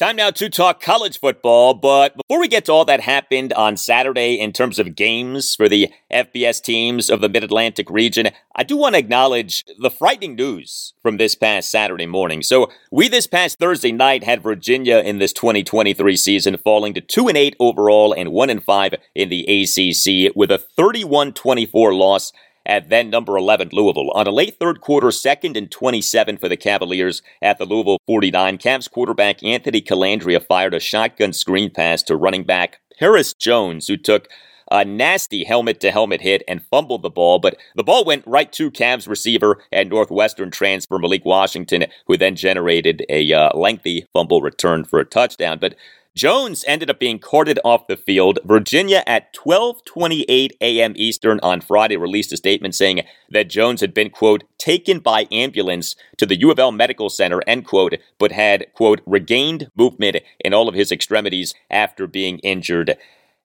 [0.00, 3.76] Time now to talk college football, but before we get to all that happened on
[3.76, 8.62] Saturday in terms of games for the FBS teams of the Mid Atlantic region, I
[8.62, 12.42] do want to acknowledge the frightening news from this past Saturday morning.
[12.42, 17.28] So, we this past Thursday night had Virginia in this 2023 season falling to 2
[17.28, 22.32] and 8 overall and 1 and 5 in the ACC with a 31 24 loss
[22.70, 24.12] at then number 11 Louisville.
[24.12, 28.58] On a late third quarter, second and 27 for the Cavaliers at the Louisville 49.
[28.58, 33.96] Cavs quarterback Anthony Colandrea fired a shotgun screen pass to running back Perris Jones, who
[33.96, 34.28] took
[34.70, 38.52] a nasty helmet to helmet hit and fumbled the ball, but the ball went right
[38.52, 44.42] to Cavs receiver and Northwestern transfer Malik Washington, who then generated a uh, lengthy fumble
[44.42, 45.58] return for a touchdown.
[45.58, 45.74] But
[46.16, 48.40] Jones ended up being carted off the field.
[48.44, 50.92] Virginia at 12:28 a.m.
[50.96, 55.94] Eastern on Friday released a statement saying that Jones had been quote taken by ambulance
[56.18, 60.52] to the U of L Medical Center end quote, but had quote regained movement in
[60.52, 62.96] all of his extremities after being injured.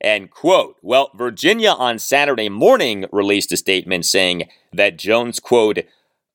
[0.02, 0.76] End quote.
[0.82, 5.80] Well, Virginia on Saturday morning released a statement saying that Jones quote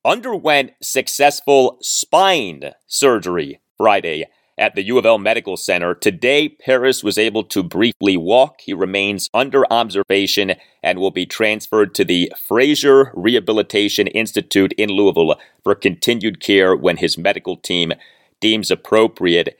[0.04, 4.26] underwent successful spine surgery Friday
[4.60, 5.94] at the U of L Medical Center.
[5.94, 8.60] Today, Perris was able to briefly walk.
[8.60, 15.36] He remains under observation and will be transferred to the Frazier Rehabilitation Institute in Louisville
[15.64, 17.92] for continued care when his medical team
[18.40, 19.58] deems appropriate.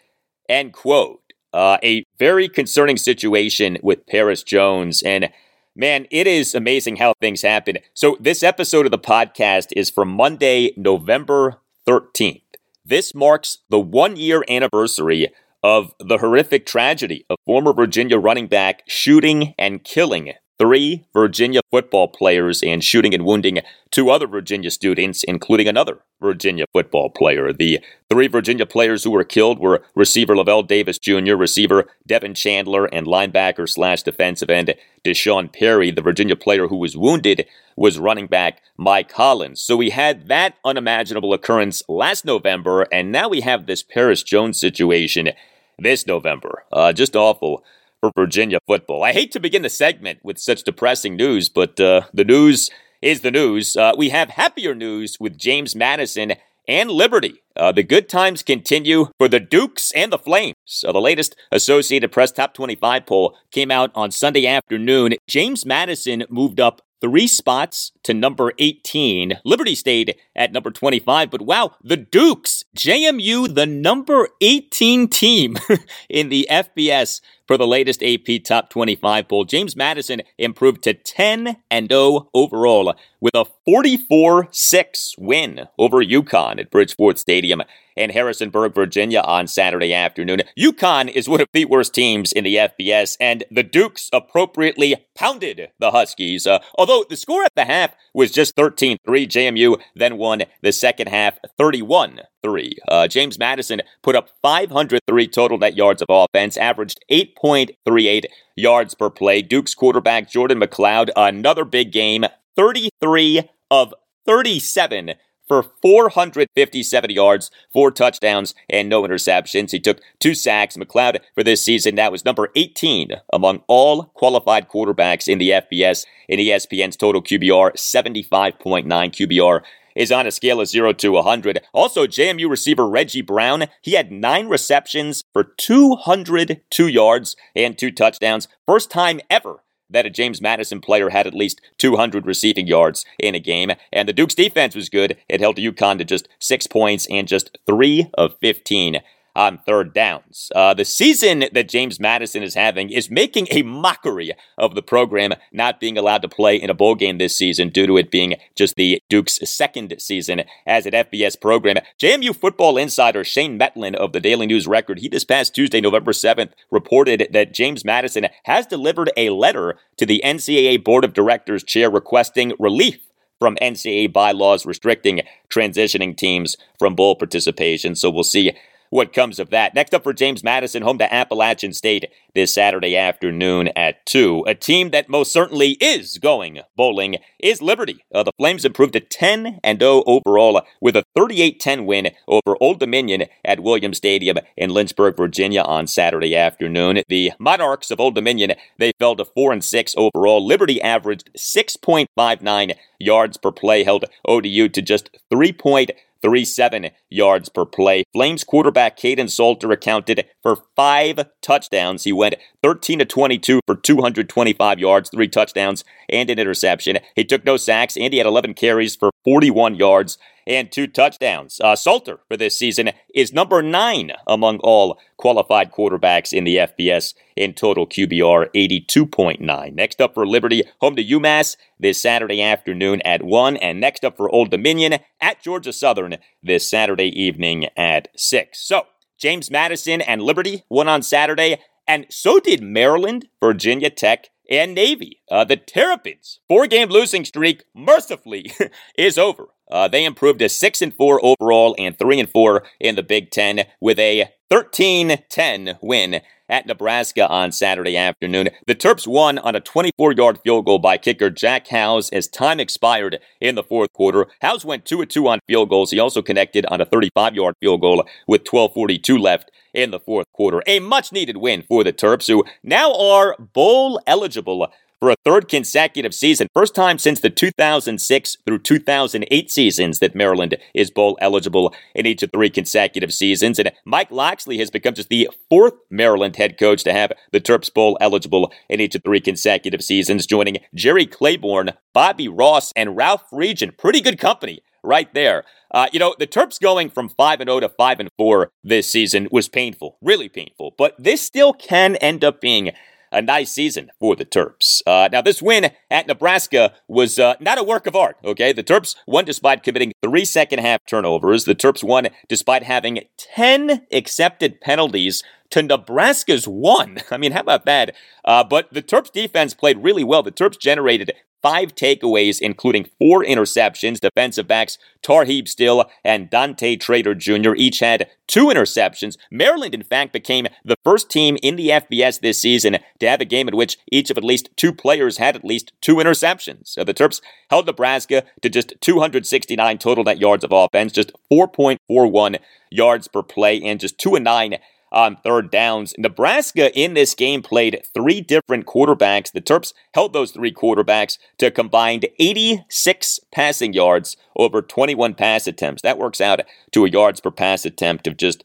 [0.48, 1.19] End quote.
[1.52, 5.02] Uh, a very concerning situation with Perris Jones.
[5.02, 5.30] And
[5.74, 7.78] man, it is amazing how things happen.
[7.94, 12.42] So, this episode of the podcast is from Monday, November 13th.
[12.84, 15.28] This marks the one year anniversary
[15.62, 22.06] of the horrific tragedy of former Virginia running back shooting and killing three Virginia football
[22.06, 27.50] players and shooting and wounding two other Virginia students, including another Virginia football player.
[27.50, 27.80] The
[28.10, 33.06] three Virginia players who were killed were receiver Lavelle Davis Jr., receiver Devin Chandler, and
[33.06, 35.90] linebacker slash defensive end Deshaun Perry.
[35.90, 39.62] The Virginia player who was wounded was running back Mike Collins.
[39.62, 44.60] So we had that unimaginable occurrence last November, and now we have this Perris Jones
[44.60, 45.30] situation
[45.78, 46.64] this November.
[46.70, 47.64] Uh, just awful
[48.00, 49.04] for Virginia football.
[49.04, 52.70] I hate to begin the segment with such depressing news, but uh, the news
[53.02, 53.76] is the news.
[53.76, 56.34] Uh, we have happier news with James Madison
[56.66, 57.42] and Liberty.
[57.56, 60.54] Uh, the good times continue for the Dukes and the Flames.
[60.64, 65.14] So the latest Associated Press Top 25 poll came out on Sunday afternoon.
[65.26, 69.40] James Madison moved up three spots to number 18.
[69.44, 75.56] Liberty stayed at number 25, but wow, the Dukes, JMU, the number 18 team
[76.08, 77.20] in the FBS
[77.50, 79.44] for the latest AP Top 25 poll.
[79.44, 86.70] James Madison improved to 10 and 0 overall with a 44-6 win over UConn at
[86.70, 87.60] Bridgeforth Stadium
[87.96, 90.42] in Harrisonburg, Virginia on Saturday afternoon.
[90.56, 95.72] UConn is one of the worst teams in the FBS, and the Dukes appropriately pounded
[95.80, 96.46] the Huskies.
[96.46, 100.72] Uh, although the score at the half was just 13 3, JMU then won the
[100.72, 102.72] second half 31 3.
[102.88, 108.24] Uh, James Madison put up 503 total net yards of offense, averaged 8.38
[108.56, 109.42] yards per play.
[109.42, 112.24] Duke's quarterback Jordan McCloud, another big game,
[112.56, 113.94] 33 of
[114.26, 115.14] 37
[115.50, 119.72] for 457 yards, four touchdowns, and no interceptions.
[119.72, 120.76] He took two sacks.
[120.76, 126.06] McCloud for this season, that was number 18 among all qualified quarterbacks in the FBS
[126.28, 129.62] in ESPN's total QBR, 75.9 QBR
[129.94, 131.60] is on a scale of 0 to 100.
[131.72, 138.48] Also, JMU receiver Reggie Brown, he had nine receptions for 202 yards and two touchdowns.
[138.66, 143.34] First time ever that a James Madison player had at least 200 receiving yards in
[143.34, 143.72] a game.
[143.92, 145.16] And the Duke's defense was good.
[145.28, 149.00] It held UConn to just six points and just three of 15
[149.34, 150.50] on third downs.
[150.54, 155.32] Uh, the season that James Madison is having is making a mockery of the program
[155.52, 158.36] not being allowed to play in a bowl game this season due to it being
[158.54, 161.76] just the Duke's second season as an FBS program.
[161.98, 166.12] JMU football insider Shane Mettlen of the Daily News Record, he this past Tuesday, November
[166.12, 171.64] 7th, reported that James Madison has delivered a letter to the NCAA Board of Directors
[171.64, 172.98] chair requesting relief
[173.40, 177.96] from NCAA bylaws restricting transitioning teams from bowl participation.
[177.96, 178.52] So we'll see
[178.90, 179.74] what comes of that.
[179.74, 184.44] Next up for James Madison, home to Appalachian State this Saturday afternoon at 2.
[184.46, 188.04] A team that most certainly is going bowling is Liberty.
[188.12, 192.80] Uh, the Flames improved to 10 and 0 overall with a 38-10 win over Old
[192.80, 197.02] Dominion at Williams Stadium in Lynchburg, Virginia on Saturday afternoon.
[197.08, 200.44] The Monarchs of Old Dominion, they fell to 4 and 6 overall.
[200.44, 205.90] Liberty averaged 6.59 yards per play, held ODU to just 3.5
[206.22, 208.04] 37 yards per play.
[208.12, 212.04] Flames quarterback Kaidon Salter accounted for five touchdowns.
[212.04, 216.98] He went 13 to 22 for 225 yards, three touchdowns, and an interception.
[217.16, 220.18] He took no sacks, and he had 11 carries for 41 yards
[220.50, 221.60] and two touchdowns.
[221.60, 227.14] Uh, Salter for this season is number nine among all qualified quarterbacks in the FBS
[227.36, 229.72] in total QBR 82.9.
[229.72, 233.56] Next up for Liberty, home to UMass this Saturday afternoon at 1.
[233.58, 238.60] And next up for Old Dominion at Georgia Southern this Saturday evening at 6.
[238.60, 238.86] So,
[239.16, 245.20] James Madison and Liberty won on Saturday, and so did Maryland, Virginia Tech, and Navy.
[245.30, 248.52] Uh, the Terrapins' four-game losing streak mercifully
[248.98, 249.48] is over.
[249.70, 253.30] Uh, they improved to six and four overall and three and four in the Big
[253.30, 258.50] Ten with a 13-10 win at Nebraska on Saturday afternoon.
[258.66, 263.20] The Terps won on a 24-yard field goal by kicker Jack Howes as time expired
[263.40, 264.26] in the fourth quarter.
[264.42, 265.92] Howes went 2-2 on field goals.
[265.92, 270.62] He also connected on a 35-yard field goal with 12:42 left in the fourth quarter.
[270.66, 274.68] A much-needed win for the Terps, who now are bowl eligible
[275.00, 276.46] for a third consecutive season.
[276.54, 282.22] First time since the 2006 through 2008 seasons that Maryland is bowl eligible in each
[282.22, 283.58] of three consecutive seasons.
[283.58, 287.72] And Mike Locksley has become just the fourth Maryland head coach to have the Terps
[287.72, 293.24] bowl eligible in each of three consecutive seasons, joining Jerry Claiborne, Bobby Ross, and Ralph
[293.30, 293.76] Friedgen.
[293.76, 295.44] Pretty good company right there.
[295.72, 298.90] Uh, you know, the Terps going from 5 and 0 to 5 and 4 this
[298.90, 302.72] season was painful, really painful, but this still can end up being
[303.12, 304.82] a nice season for the Terps.
[304.86, 308.52] Uh, now, this win at Nebraska was uh, not a work of art, okay?
[308.52, 311.44] The Terps won despite committing three second half turnovers.
[311.44, 316.98] The Terps won despite having 10 accepted penalties to Nebraska's one.
[317.10, 317.94] I mean, how about that?
[318.24, 320.22] Uh, but the Terps defense played really well.
[320.22, 321.12] The Terps generated
[321.42, 324.00] five takeaways, including four interceptions.
[324.00, 327.54] Defensive backs Tarheeb Still and Dante Trader Jr.
[327.56, 329.16] each had two interceptions.
[329.30, 333.24] Maryland, in fact, became the first team in the FBS this season to have a
[333.24, 336.68] game in which each of at least two players had at least two interceptions.
[336.68, 342.38] So the Terps held Nebraska to just 269 total net yards of offense, just 4.41
[342.70, 344.56] yards per play, and just 2 and 9
[344.92, 345.94] on third downs.
[345.98, 349.32] Nebraska in this game played three different quarterbacks.
[349.32, 355.82] The Terps held those three quarterbacks to combined 86 passing yards over 21 pass attempts.
[355.82, 356.40] That works out
[356.72, 358.44] to a yards per pass attempt of just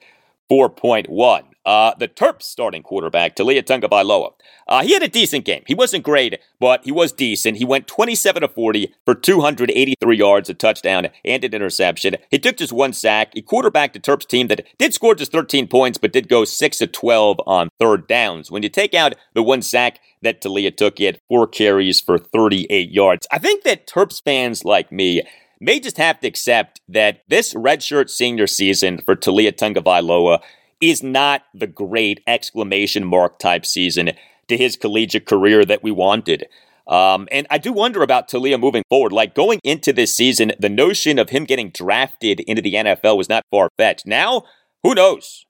[0.51, 1.43] 4.1.
[1.65, 4.33] Uh, the Terps starting quarterback, Taulia Tagovailoa.
[4.67, 5.63] Uh, he had a decent game.
[5.65, 7.57] He wasn't great, but he was decent.
[7.57, 12.17] He went 27 to 40 for 283 yards, a touchdown, and an interception.
[12.29, 13.31] He took just one sack.
[13.33, 16.77] He quarterbacked the Terps team that did score just 13 points, but did go 6
[16.77, 18.51] to 12 on third downs.
[18.51, 22.17] When you take out the one sack that Taulia took, he had four carries for
[22.17, 23.27] 38 yards.
[23.31, 25.23] I think that Terps fans like me
[25.59, 30.39] may just have to accept that this redshirt senior season for Taulia Tagovailoa
[30.81, 34.11] is not the great exclamation mark type season
[34.47, 36.45] to his collegiate career that we wanted.
[36.87, 39.11] Um, and I do wonder about Taulia moving forward.
[39.11, 43.29] Like going into this season, the notion of him getting drafted into the NFL was
[43.29, 44.05] not far fetched.
[44.05, 44.43] Now,
[44.83, 45.45] who knows?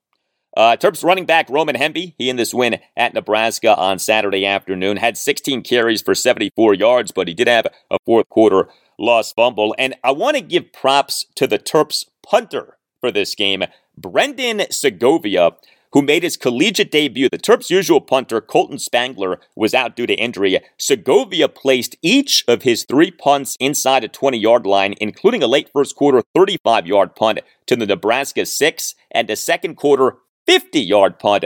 [0.56, 4.96] Uh, Terps running back Roman Hemby, he in this win at Nebraska on Saturday afternoon
[4.96, 9.76] had 16 carries for 74 yards, but he did have a fourth quarter lost fumble.
[9.78, 13.64] And I want to give props to the Terps punter for this game,
[13.98, 15.52] Brendan Segovia,
[15.94, 17.30] who made his collegiate debut.
[17.32, 20.60] The Terps' usual punter, Colton Spangler, was out due to injury.
[20.78, 25.70] Segovia placed each of his three punts inside a 20 yard line, including a late
[25.72, 31.18] first quarter 35 yard punt to the Nebraska 6 and a second quarter 50 yard
[31.18, 31.46] punt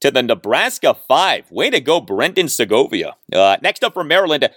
[0.00, 1.50] to the Nebraska 5.
[1.50, 3.16] Way to go, Brendan Segovia.
[3.32, 4.48] Uh, next up from Maryland,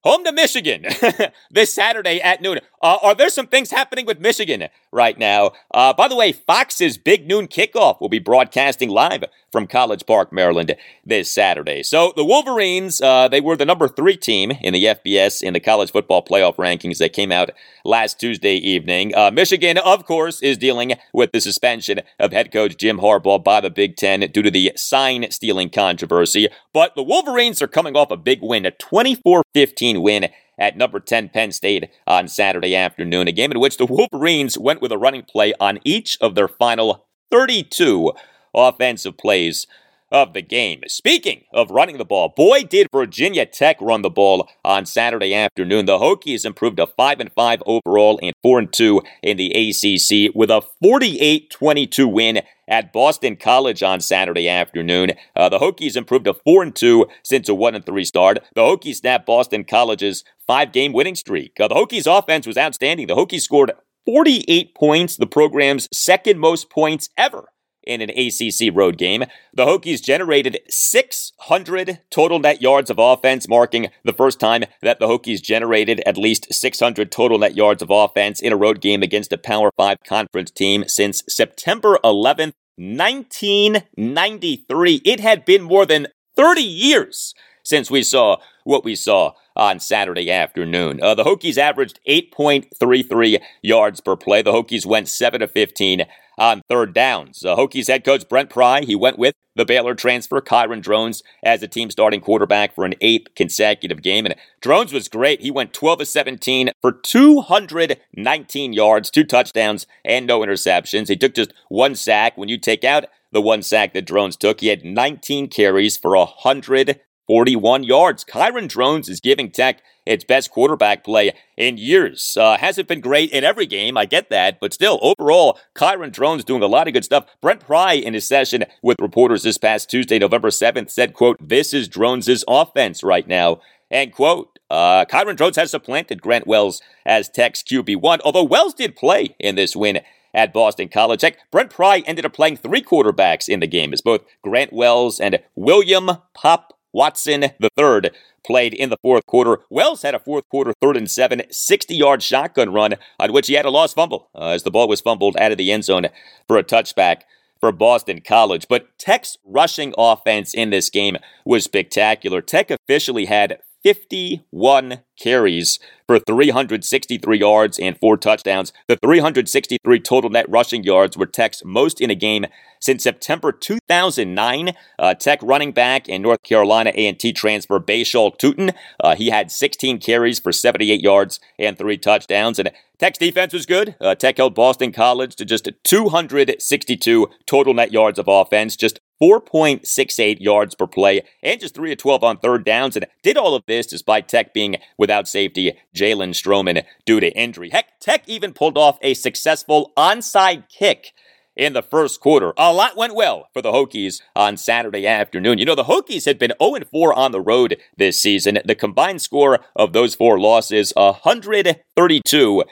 [0.00, 0.86] home to Michigan
[1.50, 2.60] this Saturday at noon.
[2.82, 5.52] Uh, are there some things happening with Michigan right now?
[5.72, 10.32] Uh, by the way, Fox's Big Noon Kickoff will be broadcasting live from College Park,
[10.32, 10.74] Maryland
[11.04, 11.82] this Saturday.
[11.82, 15.60] So the Wolverines, uh, they were the number three team in the FBS in the
[15.60, 17.50] college football playoff rankings that came out
[17.84, 19.14] last Tuesday evening.
[19.14, 23.60] Uh, Michigan, of course, is dealing with the suspension of head coach Jim Harbaugh by
[23.60, 26.48] the Big Ten due to the sign stealing controversy.
[26.72, 30.28] But the Wolverines are coming off a big win, a 24 15 win
[30.58, 34.82] at number 10 Penn State on Saturday afternoon, a game in which the Wolverines went
[34.82, 38.12] with a running play on each of their final 32
[38.54, 39.66] offensive plays
[40.10, 40.82] of the game.
[40.88, 45.86] Speaking of running the ball, boy did Virginia Tech run the ball on Saturday afternoon.
[45.86, 50.34] The Hokies improved to 5 and 5 overall and 4 and 2 in the ACC
[50.34, 55.12] with a 48-22 win at Boston College on Saturday afternoon.
[55.34, 58.38] Uh, the Hokies improved to 4 and 2 since a 1 and 3 start.
[58.54, 61.58] The Hokies snapped Boston College's five game winning streak.
[61.60, 63.06] Uh, the Hokies offense was outstanding.
[63.06, 63.72] The Hokies scored
[64.06, 67.48] 48 points, the program's second most points ever
[67.88, 69.24] in an ACC road game.
[69.52, 75.08] The Hokies generated 600 total net yards of offense, marking the first time that the
[75.08, 79.32] Hokies generated at least 600 total net yards of offense in a road game against
[79.32, 85.02] a Power 5 conference team since September 11th, 1993.
[85.04, 87.34] It had been more than 30 years
[87.64, 91.02] since we saw what we saw on Saturday afternoon.
[91.02, 94.40] Uh, the Hokies averaged 8.33 yards per play.
[94.40, 96.06] The Hokies went 7 to 15
[96.38, 97.44] on third downs.
[97.44, 101.60] Uh, Hokies head coach Brent Pry, he went with the Baylor transfer Kyron Drones as
[101.60, 104.24] the team starting quarterback for an eighth consecutive game.
[104.24, 105.40] And Drones was great.
[105.40, 111.08] He went 12 of 17 for 219 yards, two touchdowns, and no interceptions.
[111.08, 112.38] He took just one sack.
[112.38, 116.16] When you take out the one sack that Drones took, he had 19 carries for
[116.16, 118.24] 100 41 yards.
[118.24, 122.36] Kyron Drones is giving Tech its best quarterback play in years.
[122.40, 126.44] Uh, hasn't been great in every game, I get that, but still, overall, Kyron Drones
[126.44, 127.26] doing a lot of good stuff.
[127.42, 131.74] Brent Pry, in his session with reporters this past Tuesday, November 7th, said, quote, this
[131.74, 133.60] is Drones' offense right now,
[133.90, 134.58] end quote.
[134.70, 139.54] Uh, Kyron Drones has supplanted Grant Wells as Tech's QB1, although Wells did play in
[139.54, 140.00] this win
[140.34, 141.20] at Boston College.
[141.20, 141.38] Tech.
[141.50, 145.40] Brent Pry ended up playing three quarterbacks in the game as both Grant Wells and
[145.54, 148.10] William Pop Watson III
[148.44, 149.60] played in the fourth quarter.
[149.70, 153.54] Wells had a fourth quarter third and seven, 60 yard shotgun run on which he
[153.54, 156.08] had a lost fumble uh, as the ball was fumbled out of the end zone
[156.48, 157.20] for a touchback
[157.60, 158.66] for Boston College.
[158.68, 162.42] But Tech's rushing offense in this game was spectacular.
[162.42, 168.72] Tech officially had 51 carries for 363 yards and four touchdowns.
[168.88, 172.46] The 363 total net rushing yards were Tech's most in a game
[172.80, 174.72] since September 2009.
[174.98, 178.74] Uh, Tech running back and North Carolina A&T transfer Bhayshul Tuten.
[179.00, 182.58] Uh, he had 16 carries for 78 yards and three touchdowns.
[182.58, 183.94] And Tech's defense was good.
[184.00, 190.40] Uh, Tech held Boston College to just 262 total net yards of offense, just 4.68
[190.40, 193.64] yards per play, and just 3 of 12 on third downs, and did all of
[193.66, 197.70] this despite Tech being without safety Jalen Stroman due to injury.
[197.70, 201.12] Heck, Tech even pulled off a successful onside kick
[201.58, 202.52] in the first quarter.
[202.56, 205.58] A lot went well for the Hokies on Saturday afternoon.
[205.58, 208.60] You know, the Hokies had been 0 4 on the road this season.
[208.64, 212.64] The combined score of those four losses, 132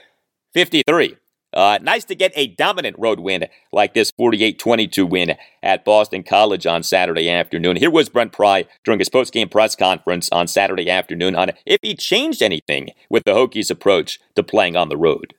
[0.55, 1.17] 53.
[1.57, 6.23] Uh, nice to get a dominant road win like this 48 22 win at Boston
[6.23, 7.77] College on Saturday afternoon.
[7.77, 11.95] Here was Brent Pry during his post-game press conference on Saturday afternoon on if he
[11.95, 15.33] changed anything with the Hokies' approach to playing on the road.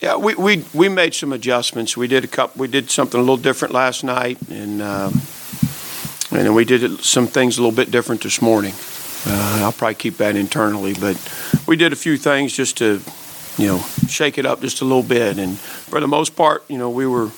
[0.00, 1.96] Yeah, we, we, we made some adjustments.
[1.96, 2.60] We did a couple.
[2.60, 5.20] We did something a little different last night, and um,
[6.30, 8.74] and then we did some things a little bit different this morning.
[9.26, 11.16] Uh, I'll probably keep that internally, but
[11.66, 13.00] we did a few things just to,
[13.58, 13.78] you know,
[14.08, 15.38] shake it up just a little bit.
[15.38, 17.30] And for the most part, you know, we were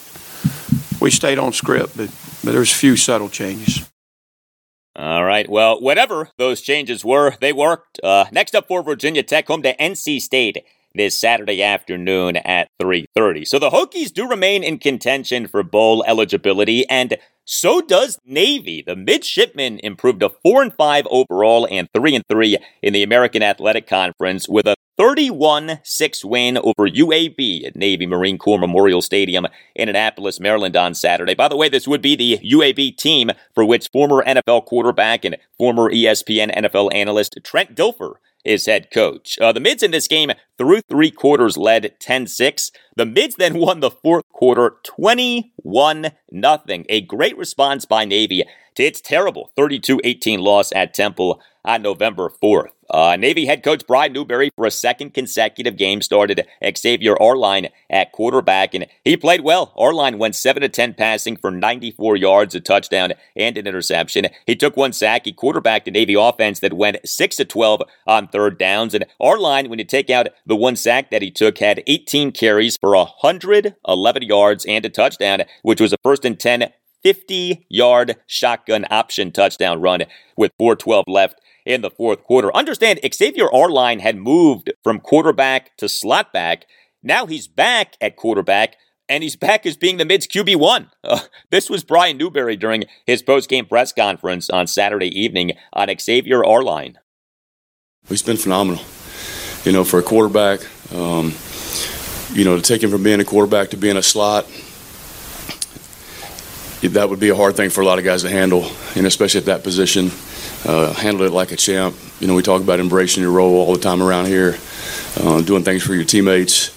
[1.00, 2.10] we stayed on script, but
[2.44, 3.88] but there's a few subtle changes.
[4.96, 5.48] All right.
[5.48, 7.98] Well, whatever those changes were, they worked.
[8.02, 13.44] Uh, next up for Virginia Tech, home to NC State this Saturday afternoon at 3:30.
[13.44, 18.82] So the Hokies do remain in contention for bowl eligibility and so does Navy.
[18.86, 23.42] The midshipmen improved to 4 and 5 overall and 3 and 3 in the American
[23.42, 29.88] Athletic Conference with a 31-6 win over UAB at Navy Marine Corps Memorial Stadium in
[29.88, 31.34] Annapolis, Maryland on Saturday.
[31.34, 35.36] By the way, this would be the UAB team for which former NFL quarterback and
[35.58, 38.14] former ESPN NFL analyst Trent Dilfer
[38.44, 39.38] is head coach.
[39.38, 42.70] Uh, the Mids in this game, through three quarters, led 10 6.
[42.96, 46.84] The Mids then won the fourth quarter 21 0.
[46.88, 52.30] A great response by Navy to its terrible 32 18 loss at Temple on November
[52.42, 52.68] 4th.
[52.90, 58.12] Uh, Navy head coach Brian Newberry, for a second consecutive game, started Xavier Arline at
[58.12, 59.72] quarterback, and he played well.
[59.76, 64.26] Arline went 7 to 10 passing for 94 yards, a touchdown, and an interception.
[64.46, 65.24] He took one sack.
[65.24, 68.94] He quarterbacked the Navy offense that went 6 to 12 on third downs.
[68.94, 72.76] And Arline, when you take out the one sack that he took, had 18 carries
[72.76, 76.72] for 111 yards and a touchdown, which was a first and 10
[77.04, 80.04] 50 yard shotgun option touchdown run
[80.36, 82.54] with 412 left in the fourth quarter.
[82.54, 86.66] Understand, Xavier Arline had moved from quarterback to slot back.
[87.02, 88.76] Now he's back at quarterback,
[89.08, 90.88] and he's back as being the Mids QB1.
[91.04, 91.20] Uh,
[91.50, 96.98] this was Brian Newberry during his post-game press conference on Saturday evening on Xavier Arline.
[98.08, 98.82] He's been phenomenal.
[99.64, 100.60] You know, for a quarterback,
[100.92, 101.34] um,
[102.32, 104.46] you know, to take him from being a quarterback to being a slot,
[106.82, 109.38] that would be a hard thing for a lot of guys to handle, and especially
[109.38, 110.10] at that position
[110.66, 111.96] uh, handled it like a champ.
[112.20, 114.58] You know, we talk about embracing your role all the time around here,
[115.20, 116.74] uh, doing things for your teammates,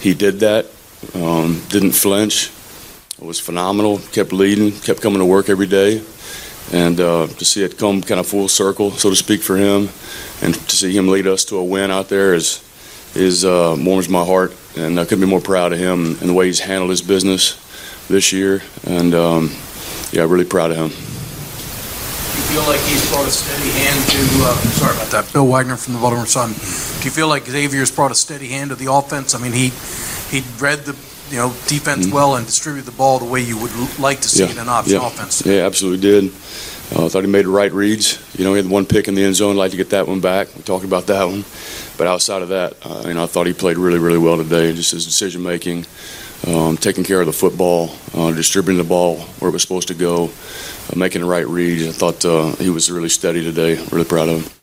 [0.00, 0.66] he did that.
[1.14, 2.50] Um, didn't flinch.
[3.18, 4.00] It was phenomenal.
[4.12, 4.72] Kept leading.
[4.72, 6.02] Kept coming to work every day.
[6.72, 9.90] And uh, to see it come kind of full circle, so to speak, for him,
[10.42, 12.60] and to see him lead us to a win out there is
[13.14, 14.52] is uh, warms my heart.
[14.76, 17.60] And I couldn't be more proud of him and the way he's handled his business
[18.08, 18.62] this year.
[18.84, 19.52] And um,
[20.10, 20.88] yeah, really proud of him.
[20.88, 24.18] Do you feel like he's brought a steady hand to?
[24.42, 25.32] Uh, sorry about that.
[25.32, 26.50] Bill Wagner from the Baltimore Sun.
[26.50, 29.34] Do you feel like Xavier's brought a steady hand to the offense?
[29.34, 29.70] I mean, he
[30.30, 30.96] he read the
[31.30, 32.14] you know defense mm-hmm.
[32.14, 34.50] well and distribute the ball the way you would like to see yeah.
[34.50, 35.06] in an option yeah.
[35.06, 35.44] offense.
[35.44, 36.32] Yeah, absolutely did.
[36.92, 38.22] Uh, thought he made the right reads.
[38.38, 39.56] You know, he had one pick in the end zone.
[39.56, 40.54] Like to get that one back.
[40.54, 41.44] We talked about that one.
[41.96, 44.72] But outside of that, uh, you know, I thought he played really, really well today.
[44.72, 45.86] Just his decision making,
[46.46, 49.94] um, taking care of the football, uh, distributing the ball where it was supposed to
[49.94, 51.88] go, uh, making the right reads.
[51.88, 53.76] I thought uh, he was really steady today.
[53.90, 54.53] Really proud of him.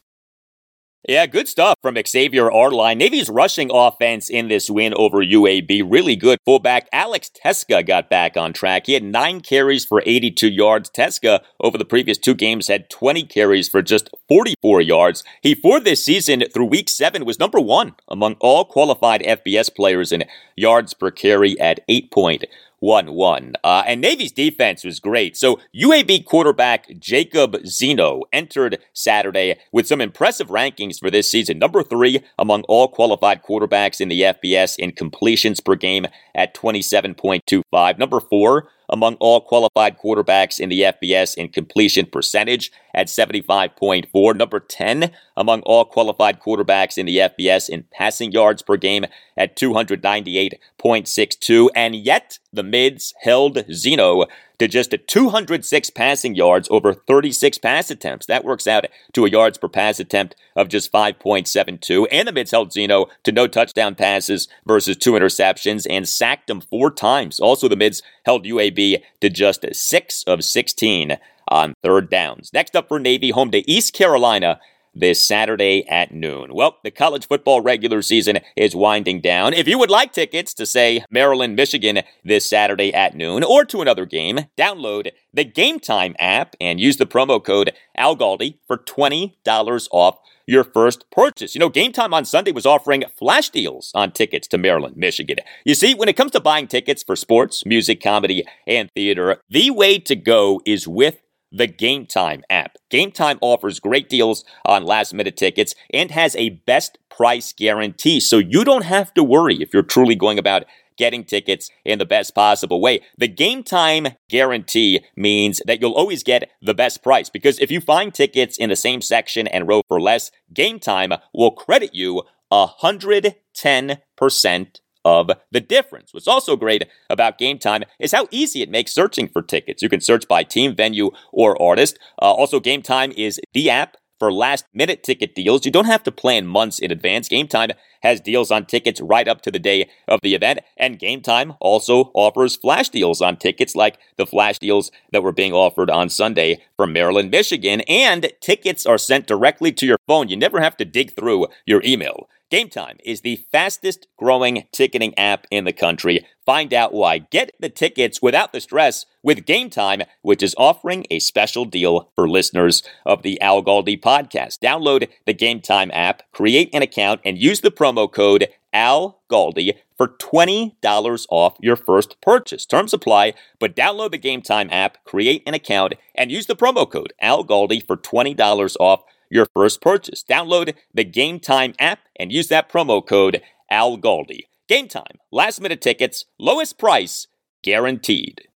[1.09, 2.99] Yeah, good stuff from Xavier Arline.
[2.99, 6.37] Navy's rushing offense in this win over UAB, really good.
[6.45, 8.85] Fullback Alex Tecza got back on track.
[8.85, 10.91] He had nine carries for 82 yards.
[10.91, 15.23] Tecza, over the previous two games, had 20 carries for just 44 yards.
[15.41, 20.11] He, for this season, through week seven, was number one among all qualified FBS players
[20.11, 20.25] in
[20.55, 22.43] yards per carry at 8.1.
[22.81, 23.53] 1 1.
[23.63, 25.37] Uh, and Navy's defense was great.
[25.37, 31.59] So UAB quarterback Jacob Zeno entered Saturday with some impressive rankings for this season.
[31.59, 37.99] Number three among all qualified quarterbacks in the FBS in completions per game at 27.25.
[37.99, 44.35] Number four among all qualified quarterbacks in the FBS in completion percentage at 75.4.
[44.35, 49.05] Number 10 among all qualified quarterbacks in the FBS in passing yards per game
[49.37, 51.69] at 298.62.
[51.75, 54.25] And yet, the mids held Zeno
[54.61, 58.27] to just 206 passing yards over 36 pass attempts.
[58.27, 62.05] That works out to a yards per pass attempt of just 5.72.
[62.11, 66.61] And the mids held Zeno to no touchdown passes versus two interceptions and sacked him
[66.61, 67.39] four times.
[67.39, 71.17] Also, the mids held UAB to just 6 of 16
[71.51, 72.49] on third downs.
[72.53, 74.59] Next up for Navy, home to East Carolina
[74.93, 76.53] this Saturday at noon.
[76.53, 79.53] Well, the college football regular season is winding down.
[79.53, 83.81] If you would like tickets to, say, Maryland, Michigan this Saturday at noon or to
[83.81, 89.87] another game, download the Game Time app and use the promo code ALGALDI for $20
[89.91, 91.55] off your first purchase.
[91.55, 95.37] You know, Game Time on Sunday was offering flash deals on tickets to Maryland, Michigan.
[95.63, 99.71] You see, when it comes to buying tickets for sports, music, comedy, and theater, the
[99.71, 101.21] way to go is with
[101.51, 102.77] the Game Time app.
[102.89, 108.19] Game Time offers great deals on last minute tickets and has a best price guarantee,
[108.19, 110.63] so you don't have to worry if you're truly going about
[110.97, 113.01] getting tickets in the best possible way.
[113.17, 117.81] The game time guarantee means that you'll always get the best price because if you
[117.81, 122.21] find tickets in the same section and row for less, game time will credit you
[122.51, 126.13] 110% of the difference.
[126.13, 129.81] What's also great about Game Time is how easy it makes searching for tickets.
[129.81, 131.97] You can search by team, venue, or artist.
[132.21, 135.65] Uh, also, Game Time is the app for last minute ticket deals.
[135.65, 137.27] You don't have to plan months in advance.
[137.27, 137.71] Game Time
[138.03, 140.59] has deals on tickets right up to the day of the event.
[140.77, 145.31] And Game Time also offers flash deals on tickets like the flash deals that were
[145.31, 147.81] being offered on Sunday from Maryland, Michigan.
[147.87, 150.29] And tickets are sent directly to your phone.
[150.29, 152.29] You never have to dig through your email.
[152.51, 156.27] Game Time is the fastest growing ticketing app in the country.
[156.45, 157.19] Find out why.
[157.19, 162.11] Get the tickets without the stress with Game Time, which is offering a special deal
[162.13, 164.59] for listeners of the Al Galdi podcast.
[164.59, 169.77] Download the Game Time app, create an account, and use the promo code Al Galdi
[169.95, 172.65] for $20 off your first purchase.
[172.65, 176.89] Terms apply, but download the Game Time app, create an account, and use the promo
[176.91, 180.23] code Al Galdi for $20 off your first purchase.
[180.23, 184.41] Download the Game Time app and use that promo code ALGALDI.
[184.67, 187.27] Game Time, last minute tickets, lowest price,
[187.63, 188.47] guaranteed.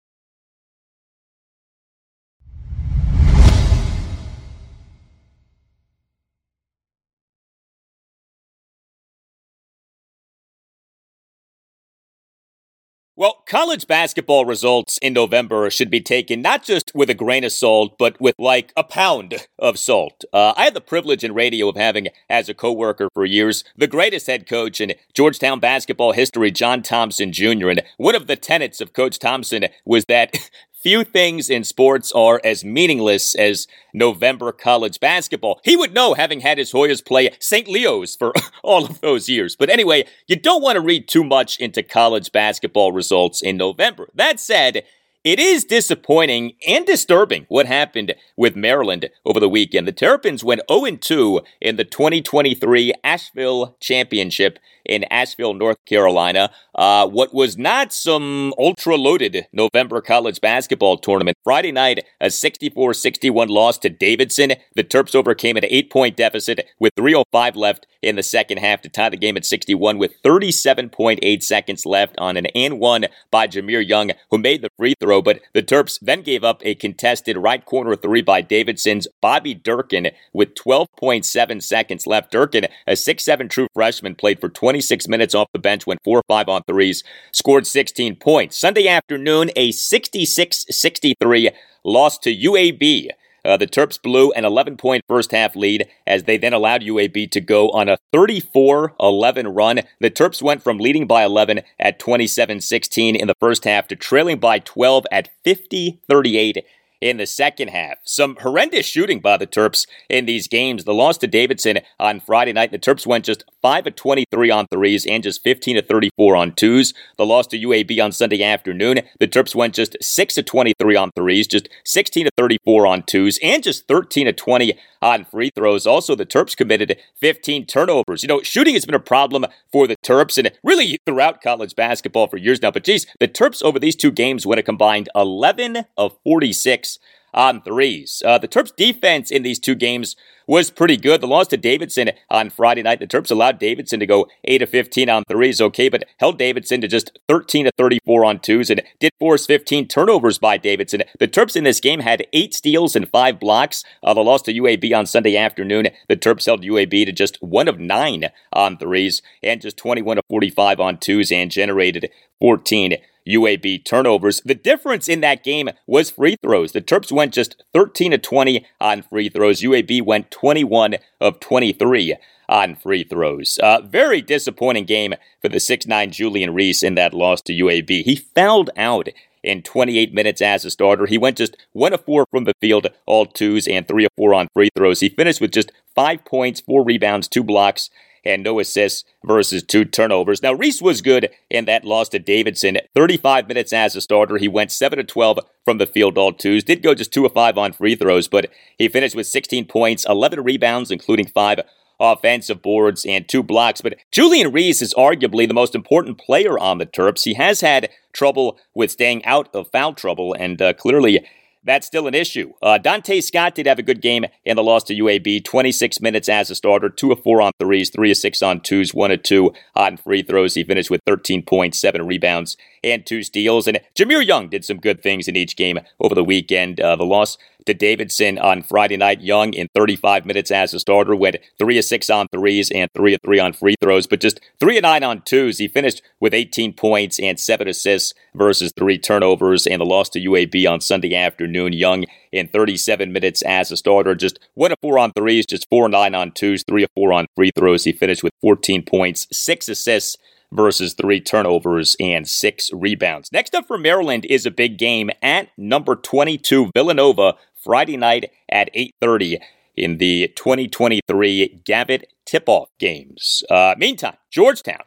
[13.24, 17.52] Well, college basketball results in November should be taken not just with a grain of
[17.52, 20.26] salt, but with like a pound of salt.
[20.30, 23.86] Uh, I had the privilege in radio of having as a coworker for years the
[23.86, 27.70] greatest head coach in Georgetown basketball history, John Thompson Jr.
[27.70, 30.36] And one of the tenets of Coach Thompson was that
[30.84, 35.58] Few things in sports are as meaningless as November college basketball.
[35.64, 37.66] He would know having had his Hoyas play St.
[37.66, 39.56] Leo's for all of those years.
[39.56, 44.10] But anyway, you don't want to read too much into college basketball results in November.
[44.14, 44.84] That said,
[45.24, 49.88] it is disappointing and disturbing what happened with Maryland over the weekend.
[49.88, 56.50] The Terrapins went 0 2 in the 2023 Asheville Championship in Asheville, North Carolina.
[56.74, 61.38] Uh, what was not some ultra loaded November college basketball tournament.
[61.42, 64.52] Friday night, a 64 61 loss to Davidson.
[64.74, 68.90] The Terps overcame an eight point deficit with 3.05 left in the second half to
[68.90, 73.86] tie the game at 61 with 37.8 seconds left on an and one by Jahmir
[73.86, 75.13] Young, who made the free throw.
[75.22, 80.10] But the Terps then gave up a contested right corner three by Davidson's Bobby Durkin
[80.32, 82.30] with 12.7 seconds left.
[82.30, 86.48] Durkin, a 6'7 true freshman, played for 26 minutes off the bench, went 4 5
[86.48, 88.58] on threes, scored 16 points.
[88.58, 91.50] Sunday afternoon, a 66 63
[91.84, 93.10] loss to UAB.
[93.44, 97.30] Uh, the Terps blew an 11 point first half lead as they then allowed UAB
[97.30, 99.80] to go on a 34 11 run.
[100.00, 103.96] The Terps went from leading by 11 at 27 16 in the first half to
[103.96, 106.64] trailing by 12 at 50 38
[107.04, 107.98] in the second half.
[108.02, 110.84] Some horrendous shooting by the Terps in these games.
[110.84, 114.66] The loss to Davidson on Friday night, the Terps went just 5 of 23 on
[114.68, 116.94] threes and just 15 of 34 on twos.
[117.18, 121.10] The loss to UAB on Sunday afternoon, the Terps went just 6 of 23 on
[121.14, 125.86] threes, just 16 of 34 on twos, and just 13 of 20 on free throws.
[125.86, 128.22] Also, the Terps committed 15 turnovers.
[128.22, 132.26] You know, shooting has been a problem for the Terps and really throughout college basketball
[132.26, 132.70] for years now.
[132.70, 136.98] But geez, the Terps over these two games went a combined 11 of 46
[137.34, 138.22] on threes.
[138.24, 140.16] Uh, the Terps defense in these two games
[140.46, 141.20] was pretty good.
[141.20, 144.70] The loss to Davidson on Friday night, the Terps allowed Davidson to go 8 of
[144.70, 148.82] 15 on threes, okay, but held Davidson to just 13 to 34 on twos and
[149.00, 151.02] did force 15 turnovers by Davidson.
[151.18, 153.84] The Terps in this game had eight steals and five blocks.
[154.02, 157.68] Uh, the loss to UAB on Sunday afternoon, the Terps held UAB to just 1
[157.68, 162.10] of 9 on threes and just 21 of 45 on twos and generated
[162.40, 162.96] 14
[163.28, 164.40] UAB turnovers.
[164.44, 166.72] The difference in that game was free throws.
[166.72, 169.62] The Terps went just 13 to 20 on free throws.
[169.62, 172.16] UAB went 21 of 23
[172.48, 173.58] on free throws.
[173.62, 178.04] Uh, very disappointing game for the 6'9 Julian Reese in that loss to UAB.
[178.04, 179.08] He fouled out
[179.42, 181.06] in 28 minutes as a starter.
[181.06, 184.34] He went just 1 of 4 from the field, all twos, and 3 of 4
[184.34, 185.00] on free throws.
[185.00, 187.90] He finished with just 5 points, 4 rebounds, 2 blocks,
[188.24, 190.42] and no assists versus two turnovers.
[190.42, 192.78] Now, Reese was good in that loss to Davidson.
[192.94, 194.38] 35 minutes as a starter.
[194.38, 196.64] He went 7 to 12 from the field all twos.
[196.64, 200.06] Did go just 2 of 5 on free throws, but he finished with 16 points,
[200.08, 201.60] 11 rebounds, including 5
[202.00, 203.80] offensive boards and two blocks.
[203.80, 207.24] But Julian Reese is arguably the most important player on the Terps.
[207.24, 211.24] He has had trouble with staying out of foul trouble, and uh, clearly
[211.64, 212.52] that's still an issue.
[212.62, 215.44] Uh, Donta Scott did have a good game in the loss to UAB.
[215.44, 218.94] 26 minutes as a starter, 2 of 4 on threes, 3 of 6 on twos,
[218.94, 220.54] 1 of 2 on free throws.
[220.54, 223.66] He finished with 13 points, 7 rebounds, and 2 steals.
[223.66, 226.80] And Jahmir Young did some good things in each game over the weekend.
[226.80, 229.20] Uh, the loss to Davidson on Friday night.
[229.20, 233.14] Young in 35 minutes as a starter went 3 of 6 on threes and 3
[233.14, 235.58] of 3 on free throws, but just 3 of 9 on twos.
[235.58, 240.20] He finished with 18 points and 7 assists versus 3 turnovers and the loss to
[240.20, 241.72] UAB on Sunday afternoon.
[241.72, 245.86] Young in 37 minutes as a starter, just 1 of 4 on threes, just 4
[245.86, 247.84] of 9 on twos, 3 of 4 on free throws.
[247.84, 250.16] He finished with 14 points, 6 assists
[250.54, 253.30] versus three turnovers and six rebounds.
[253.32, 258.70] Next up for Maryland is a big game at number 22 Villanova Friday night at
[258.74, 259.38] 8:30
[259.76, 263.42] in the 2023 Gavitt Tip-Off games.
[263.50, 264.82] Uh, meantime, Georgetown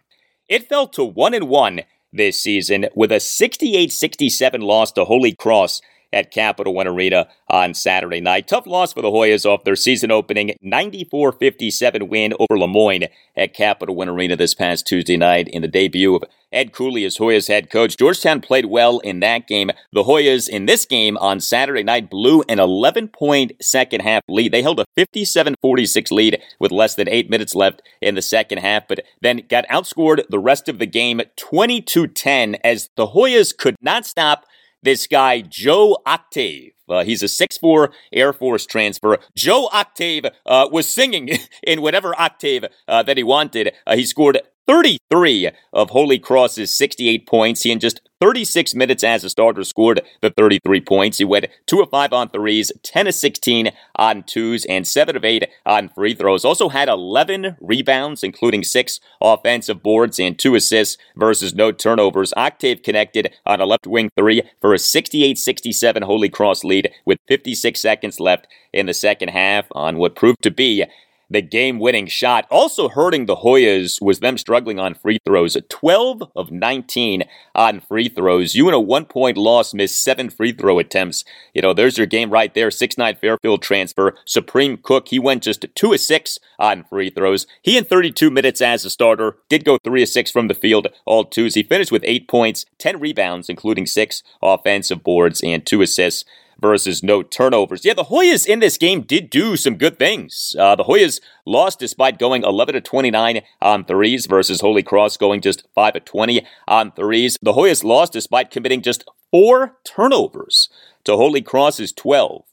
[0.47, 1.81] it fell to one and one
[2.13, 5.81] this season with a 68-67 loss to Holy Cross
[6.13, 8.47] at Capital One Arena on Saturday night.
[8.47, 13.07] Tough loss for the Hoyas off their season opening 94 57 win over Le Moyne
[13.35, 17.17] at Capital One Arena this past Tuesday night in the debut of Ed Cooley as
[17.17, 17.97] Hoyas head coach.
[17.97, 19.69] Georgetown played well in that game.
[19.91, 24.51] The Hoyas in this game on Saturday night blew an 11 point second half lead.
[24.51, 28.59] They held a 57 46 lead with less than eight minutes left in the second
[28.59, 33.55] half, but then got outscored the rest of the game 22 10 as the Hoyas
[33.55, 34.45] could not stop
[34.87, 36.71] this guy, Joe Octave.
[36.89, 39.17] Uh, he's a six-four Air Force transfer.
[39.35, 41.29] Joe Octave uh, was singing
[41.63, 43.73] in whatever octave uh, that he wanted.
[43.85, 47.63] Uh, he scored 33 of Holy Cross's 68 points.
[47.63, 51.17] He and just 36 minutes as a starter scored the 33 points.
[51.17, 55.23] He went 2 of 5 on threes, 10 of 16 on twos, and 7 of
[55.23, 56.43] 8 on free throws.
[56.43, 62.33] Also had 11 rebounds, including 6 offensive boards and 2 assists versus no turnovers.
[62.35, 67.19] Octave connected on a left wing 3 for a 68 67 Holy Cross lead with
[67.27, 70.85] 56 seconds left in the second half on what proved to be
[71.29, 72.45] the game winning shot.
[72.49, 75.57] Also hurting the Hoyas was them struggling on free throws.
[75.69, 77.23] 12 of 19
[77.55, 78.55] on free throws.
[78.55, 81.25] You in a one point loss missed seven free throw attempts.
[81.53, 82.71] You know, there's your game right there.
[82.71, 84.15] 6 9 Fairfield transfer.
[84.25, 87.47] Supreme Cook, he went just 2 of 6 on free throws.
[87.61, 90.87] He in 32 minutes as a starter did go 3 of 6 from the field,
[91.05, 91.55] all twos.
[91.55, 96.23] He finished with 8 points, 10 rebounds, including 6 offensive boards and 2 assists
[96.59, 97.85] versus no turnovers.
[97.85, 100.55] Yeah, the Hoyas in this game did do some good things.
[100.57, 105.41] Uh, the Hoyas lost despite going 11 to 29 on threes versus Holy Cross going
[105.41, 107.37] just 5 to 20 on threes.
[107.41, 110.69] The Hoyas lost despite committing just four turnovers
[111.03, 112.43] to Holy Cross's 12.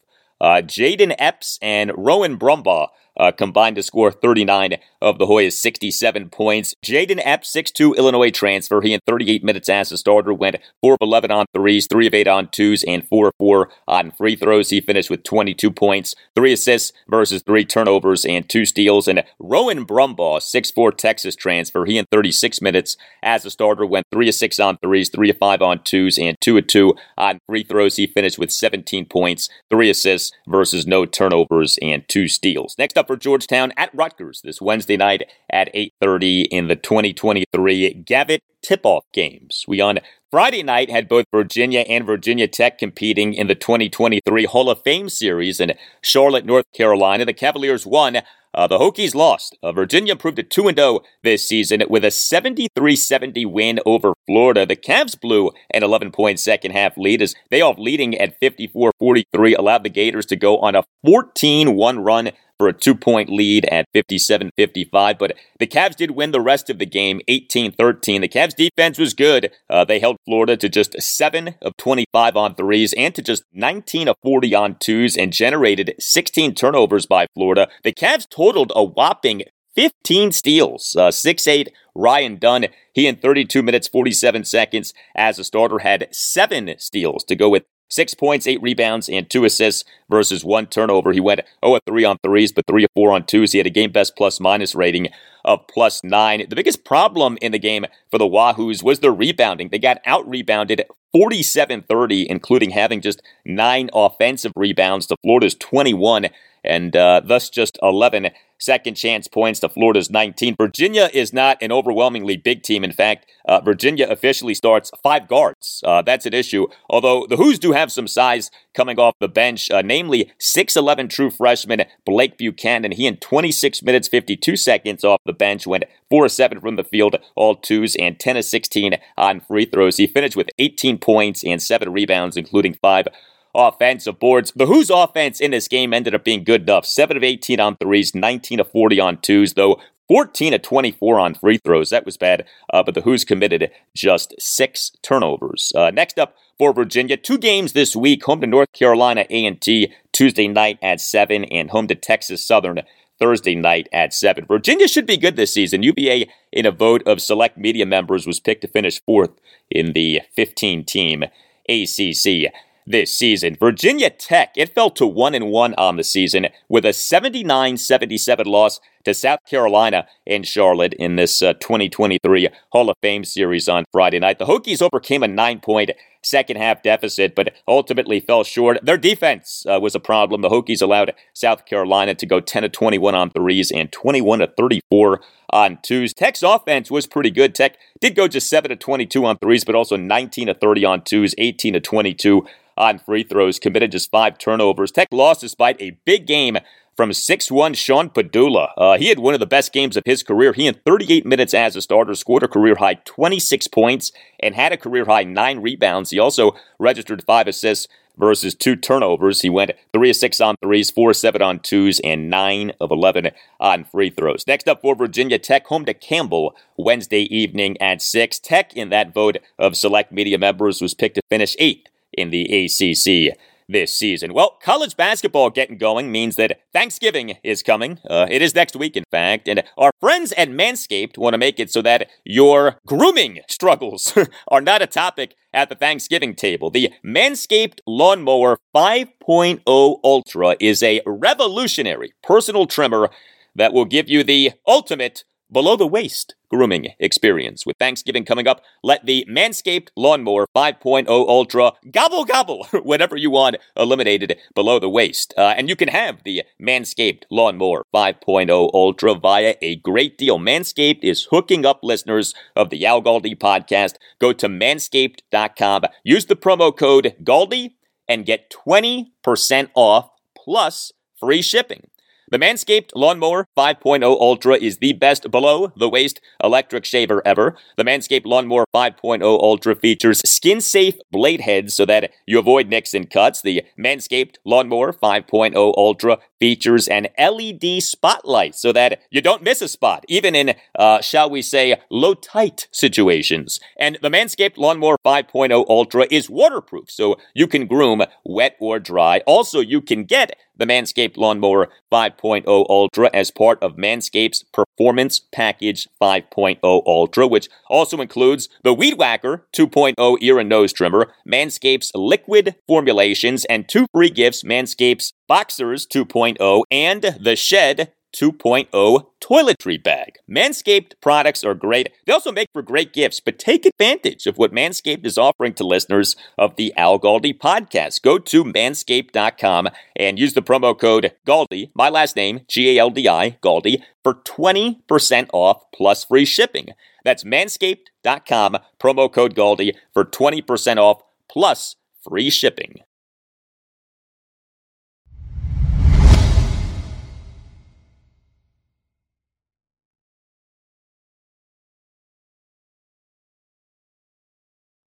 [0.40, 2.88] Uh, Jayden Epps and Rowan Brumbaugh
[3.18, 6.74] uh, combined to score 39 of the Hoyas' 67 points.
[6.84, 8.80] Jayden Epps, 6'2 Illinois transfer.
[8.80, 12.14] He in 38 minutes as a starter went 4 of 11 on threes, 3 of
[12.14, 14.70] 8 on twos, and 4 of 4 on free throws.
[14.70, 19.08] He finished with 22 points, 3 assists versus 3 turnovers, and 2 steals.
[19.08, 21.84] And Rowan Brumbaugh, 6'4 Texas transfer.
[21.84, 25.38] He in 36 minutes as a starter went 3 of 6 on threes, 3 of
[25.38, 27.96] 5 on twos, and 2 of 2 on free throws.
[27.96, 32.74] He finished with 17 points, 3 assists versus no turnovers, and 2 steals.
[32.78, 38.42] Next up for Georgetown at Rutgers this Wednesday night at 8:30 in the 2023 Gavitt
[38.62, 39.64] tip-off games.
[39.68, 39.98] We on
[40.30, 45.08] Friday night had both Virginia and Virginia Tech competing in the 2023 Hall of Fame
[45.08, 47.24] series in Charlotte, North Carolina.
[47.24, 48.22] The Cavaliers won.
[48.54, 49.56] Uh, the Hokies lost.
[49.62, 54.64] Uh, Virginia improved to 2 0 this season with a 73 70 win over Florida.
[54.64, 58.92] The Cavs blew an 11 point second half lead as they off leading at 54
[58.98, 63.30] 43, allowed the Gators to go on a 14 1 run for a two point
[63.30, 65.18] lead at 57 55.
[65.18, 68.20] But the Cavs did win the rest of the game 18 13.
[68.20, 69.50] The Cavs defense was good.
[69.68, 74.08] Uh, they held Florida to just 7 of 25 on threes and to just 19
[74.08, 77.68] of 40 on twos and generated 16 turnovers by Florida.
[77.82, 79.42] The Cavs totaled a whopping
[79.74, 82.66] 15 steals, uh, 6'8 Ryan Dunn.
[82.92, 87.64] He in 32 minutes, 47 seconds as a starter had seven steals to go with
[87.94, 91.12] Six points, eight rebounds, and two assists versus one turnover.
[91.12, 93.52] He went 0 3 on threes, but 3 of 4 on twos.
[93.52, 95.10] He had a game best plus minus rating
[95.44, 96.44] of plus nine.
[96.48, 99.68] The biggest problem in the game for the Wahoos was their rebounding.
[99.68, 106.30] They got out rebounded 47 30, including having just nine offensive rebounds to Florida's 21,
[106.64, 110.56] and uh, thus just 11 second chance points to Florida's 19.
[110.56, 112.82] Virginia is not an overwhelmingly big team.
[112.82, 115.82] In fact, uh, Virginia officially starts five guards.
[115.84, 116.66] Uh, that's an issue.
[116.88, 121.30] Although the Hoos do have some size coming off the bench, uh, namely 6'11 true
[121.30, 122.92] freshman Blake Buchanan.
[122.92, 127.16] He in 26 minutes, 52 seconds off the bench went 4 7 from the field,
[127.34, 129.96] all twos, and 10 of 16 on free throws.
[129.96, 133.08] He finished with 18 points and 7 rebounds, including 5
[133.54, 134.52] offensive boards.
[134.54, 136.86] The Hoos offense in this game ended up being good enough.
[136.86, 141.34] 7 of 18 on threes, 19 of 40 on twos, though 14 of 24 on
[141.34, 141.90] free throws.
[141.90, 145.72] That was bad, uh, but the Hoos committed just six turnovers.
[145.74, 148.24] Uh, next up for Virginia, two games this week.
[148.24, 152.82] Home to North Carolina A&T Tuesday night at 7 and home to Texas Southern
[153.18, 154.44] Thursday night at 7.
[154.46, 155.82] Virginia should be good this season.
[155.82, 159.30] UVA, in a vote of select media members, was picked to finish fourth
[159.70, 161.24] in the 15 team
[161.68, 162.52] ACC
[162.86, 163.56] this season.
[163.58, 168.80] Virginia Tech, it fell to 1 and 1 on the season with a 79-77 loss
[169.04, 174.18] to South Carolina and Charlotte in this uh, 2023 Hall of Fame series on Friday
[174.18, 174.38] night.
[174.38, 175.90] The Hokies overcame a 9-point
[176.22, 178.78] second half deficit, but ultimately fell short.
[178.82, 180.42] Their defense uh, was a problem.
[180.42, 184.46] The Hokies allowed South Carolina to go 10 to 21 on threes and 21 to
[184.56, 185.20] 34
[185.50, 186.12] on twos.
[186.12, 187.54] Tech's offense was pretty good.
[187.54, 191.02] Tech did go just 7 to 22 on threes, but also 19 to 30 on
[191.02, 192.44] twos, 18 to 22
[192.76, 194.90] on free throws, committed just five turnovers.
[194.90, 196.58] Tech lost despite a big game
[196.96, 198.70] from 6-1 Sean Pedulla.
[198.76, 200.52] Uh, he had one of the best games of his career.
[200.52, 204.72] He in 38 minutes as a starter scored a career high 26 points and had
[204.72, 206.10] a career high 9 rebounds.
[206.10, 209.40] He also registered 5 assists versus 2 turnovers.
[209.40, 212.90] He went 3 of 6 on threes, 4 of 7 on twos, and 9 of
[212.90, 214.46] 11 on free throws.
[214.46, 218.38] Next up for Virginia Tech, home to Campbell Wednesday evening at 6.
[218.38, 222.44] Tech in that vote of select media members was picked to finish 8th in the
[222.44, 223.36] ACC
[223.68, 224.34] this season.
[224.34, 227.98] Well, college basketball getting going means that Thanksgiving is coming.
[228.08, 231.58] Uh, it is next week, in fact, and our friends at Manscaped want to make
[231.58, 234.16] it so that your grooming struggles
[234.48, 236.70] are not a topic at the Thanksgiving table.
[236.70, 239.60] The Manscaped Lawnmower 5.0
[240.04, 243.10] Ultra is a revolutionary personal trimmer
[243.54, 245.24] that will give you the ultimate
[245.54, 247.64] below the waist grooming experience.
[247.64, 253.56] With Thanksgiving coming up, let the Manscaped Lawnmower 5.0 Ultra gobble gobble whatever you want
[253.76, 255.32] eliminated below the waist.
[255.36, 260.38] Uh, and you can have the Manscaped Lawnmower 5.0 Ultra via a great deal.
[260.38, 263.94] Manscaped is hooking up listeners of the Al Galdi podcast.
[264.20, 267.74] Go to manscaped.com, use the promo code GALDI,
[268.08, 271.88] and get 20% off plus free shipping.
[272.30, 277.54] The Manscaped Lawnmower 5.0 Ultra is the best below the waist electric shaver ever.
[277.76, 282.94] The Manscaped Lawnmower 5.0 Ultra features skin safe blade heads so that you avoid nicks
[282.94, 283.42] and cuts.
[283.42, 289.66] The Manscaped Lawnmower 5.0 Ultra features an LED spotlight so that you don't miss a
[289.66, 293.60] spot, even in, uh, shall we say, low tight situations.
[293.78, 299.22] And the Manscaped Lawnmower 5.0 Ultra is waterproof, so you can groom wet or dry.
[299.26, 305.88] Also, you can get the Manscaped Lawnmower 5.0 Ultra as part of Manscaped's Performance Package
[306.00, 312.54] 5.0 Ultra, which also includes the Weed Whacker 2.0 ear and nose trimmer, Manscaped's liquid
[312.66, 320.18] formulations, and two free gifts Manscaped's Boxers 2.0 Oh and the Shed 2.0 toiletry bag.
[320.30, 321.90] Manscaped products are great.
[322.06, 325.64] They also make for great gifts, but take advantage of what Manscaped is offering to
[325.64, 328.02] listeners of the Al Galdi podcast.
[328.02, 332.90] Go to manscaped.com and use the promo code GALDI, my last name, G A L
[332.90, 336.68] D I, Galdi, for 20% off plus free shipping.
[337.04, 341.76] That's manscaped.com, promo code GALDI for 20% off plus
[342.08, 342.80] free shipping.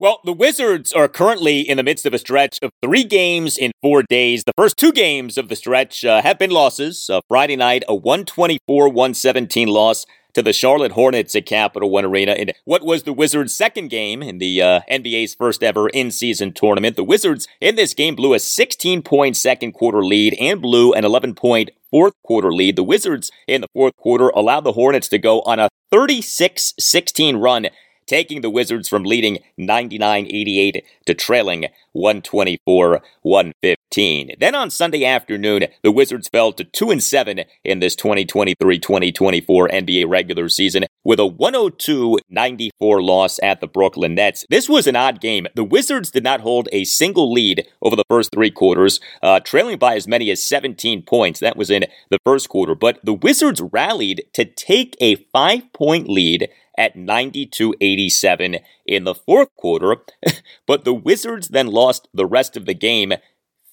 [0.05, 3.71] Well, the Wizards are currently in the midst of a stretch of three games in
[3.81, 4.43] four days.
[4.43, 7.09] The first two games of the stretch uh, have been losses.
[7.09, 10.05] Uh, Friday night, a 124 117 loss
[10.35, 14.21] to the Charlotte Hornets at Capital One Arena in what was the Wizards' second game
[14.21, 16.97] in the uh, NBA's first ever in season tournament.
[16.97, 21.03] The Wizards in this game blew a 16 point second quarter lead and blew an
[21.03, 22.75] 11 point fourth quarter lead.
[22.75, 27.37] The Wizards in the fourth quarter allowed the Hornets to go on a 36 16
[27.37, 27.69] run
[28.05, 34.35] taking the Wizards from leading 99 88 to trailing 124 115.
[34.39, 39.69] Then on Sunday afternoon, the Wizards fell to 2 and 7 in this 2023 2024
[39.69, 44.45] NBA regular season with a 102 94 loss at the Brooklyn Nets.
[44.49, 45.47] This was an odd game.
[45.55, 49.77] The Wizards did not hold a single lead over the first three quarters, uh, trailing
[49.77, 51.39] by as many as 17 points.
[51.39, 56.09] That was in the first quarter, but the Wizards rallied to take a five point
[56.09, 59.97] lead at 92 87 in the fourth quarter,
[60.65, 63.13] but the Wizards then lost the rest of the game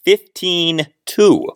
[0.04, 1.46] 15 2.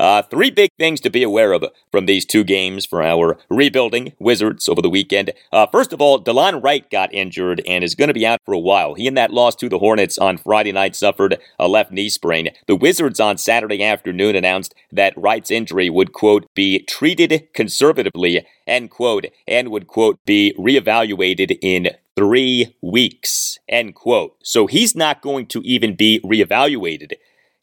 [0.00, 1.62] Uh, three big things to be aware of
[1.92, 5.30] from these two games for our rebuilding Wizards over the weekend.
[5.52, 8.54] Uh, first of all, Delon Wright got injured and is going to be out for
[8.54, 8.94] a while.
[8.94, 12.48] He and that loss to the Hornets on Friday night suffered a left knee sprain.
[12.66, 18.90] The Wizards on Saturday afternoon announced that Wright's injury would, quote, be treated conservatively, end
[18.90, 24.36] quote, and would, quote, be reevaluated in three weeks, end quote.
[24.42, 27.12] So he's not going to even be reevaluated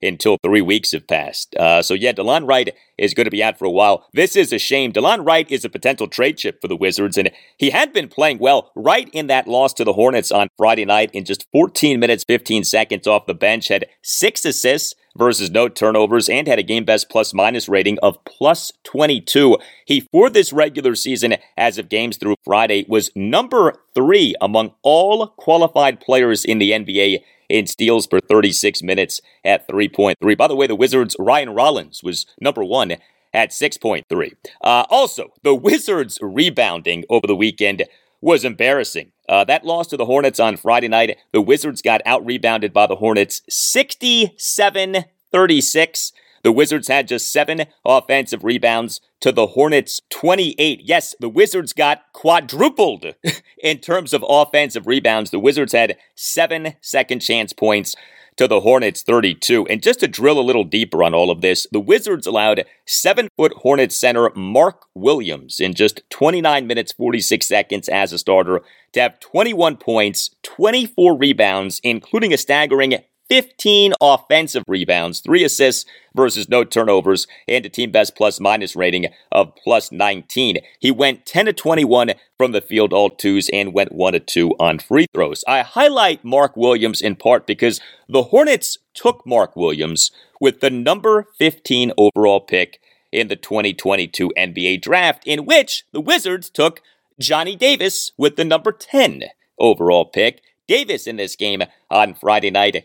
[0.01, 1.55] until three weeks have passed.
[1.55, 4.05] Uh, so yeah, Delon Wright is going to be out for a while.
[4.13, 4.91] This is a shame.
[4.91, 8.39] Delon Wright is a potential trade chip for the Wizards, and he had been playing
[8.39, 12.23] well right in that loss to the Hornets on Friday night in just 14 minutes,
[12.23, 16.85] 15 seconds off the bench, had six assists versus no turnovers and had a game
[16.85, 19.57] best plus minus rating of plus 22.
[19.85, 25.27] He, for this regular season, as of games through Friday, was number three among all
[25.27, 30.37] qualified players in the NBA in steals per 36 minutes at 3.3.
[30.37, 32.95] By the way, the Wizards' Ryan Rollins was number one
[33.33, 34.31] at 6.3.
[34.61, 37.83] Uh, also, the Wizards' rebounding over the weekend
[38.21, 39.11] was embarrassing.
[39.27, 42.87] Uh, that loss to the Hornets on Friday night, the Wizards got out rebounded by
[42.87, 46.13] the Hornets 67 36.
[46.43, 50.81] The Wizards had just seven offensive rebounds to the Hornets 28.
[50.83, 53.15] Yes, the Wizards got quadrupled
[53.61, 55.31] in terms of offensive rebounds.
[55.31, 57.95] The Wizards had seven second chance points
[58.37, 59.67] to the Hornets 32.
[59.67, 63.29] And just to drill a little deeper on all of this, the Wizards allowed seven
[63.35, 68.61] foot Hornets center Mark Williams in just 29 minutes 46 seconds as a starter
[68.93, 72.95] to have 21 points, 24 rebounds, including a staggering
[73.29, 75.85] 15 offensive rebounds, 3 assists
[76.15, 80.57] versus no turnovers, and a team best plus minus rating of plus 19.
[80.79, 84.51] He went 10 to 21 from the field, all twos, and went 1 to 2
[84.59, 85.43] on free throws.
[85.47, 91.27] I highlight Mark Williams in part because the Hornets took Mark Williams with the number
[91.37, 92.79] 15 overall pick
[93.11, 96.81] in the 2022 NBA draft, in which the Wizards took
[97.19, 99.23] Johnny Davis with the number 10
[99.59, 100.41] overall pick.
[100.67, 102.83] Davis in this game on Friday night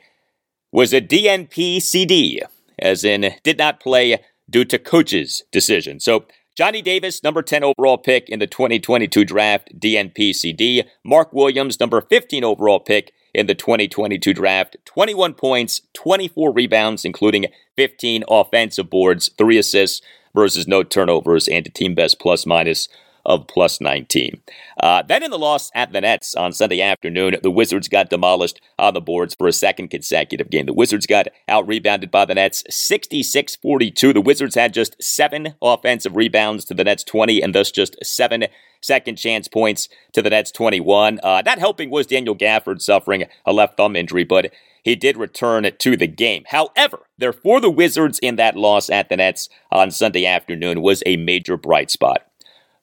[0.73, 2.43] was a DNP CD,
[2.79, 4.19] as in did not play
[4.49, 6.01] due to coach's decision.
[6.01, 6.25] So
[6.57, 10.85] Johnny Davis, number 10 overall pick in the 2022 draft, DNP CD.
[11.05, 17.47] Mark Williams, number 15 overall pick in the 2022 draft, 21 points, 24 rebounds, including
[17.77, 20.03] 15 offensive boards, 3 assists
[20.35, 22.89] versus no turnovers, and a team best plus minus
[23.25, 24.41] of plus 19.
[24.81, 28.61] Uh, then in the loss at the Nets on Sunday afternoon, the Wizards got demolished
[28.79, 30.67] on the boards for a second consecutive game.
[30.67, 34.13] The Wizards got out rebounded by the Nets 66 42.
[34.13, 38.47] The Wizards had just seven offensive rebounds to the Nets 20, and thus just seven
[38.81, 41.21] second chance points to the Nets 21.
[41.23, 45.71] Uh, not helping was Daniel Gafford suffering a left thumb injury, but he did return
[45.79, 46.43] to the game.
[46.49, 51.03] However, there for the Wizards in that loss at the Nets on Sunday afternoon was
[51.07, 52.27] a major bright spot.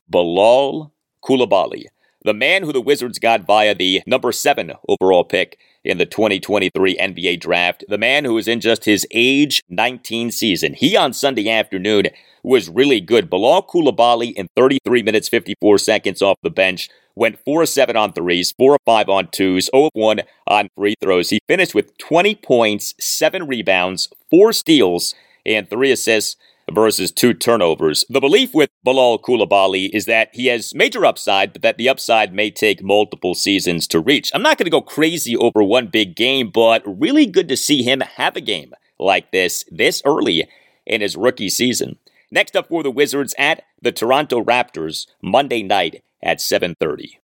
[0.10, 0.92] Bilal
[1.24, 1.86] Coulibaly,
[2.24, 6.98] the man who the Wizards got via the number seven overall pick in the 2023
[6.98, 10.74] NBA draft, the man who is in just his age 19 season.
[10.74, 12.08] He on Sunday afternoon
[12.44, 13.30] was really good.
[13.30, 18.54] Bilal Coulibaly in 33 minutes 54 seconds off the bench went 4 7 on threes,
[18.58, 21.30] 4 5 on twos, 0 1 on free throws.
[21.30, 25.14] He finished with 20 points, 7 rebounds, 4 steals,
[25.46, 26.36] and 3 assists
[26.74, 28.06] versus two turnovers.
[28.10, 32.34] The belief with Bilal Coulibaly is that he has major upside, but that the upside
[32.34, 34.32] may take multiple seasons to reach.
[34.34, 37.84] I'm not going to go crazy over one big game, but really good to see
[37.84, 40.48] him have a game like this this early
[40.86, 41.98] in his rookie season.
[42.32, 47.20] Next up for the Wizards at the Toronto Raptors Monday night at 7:30.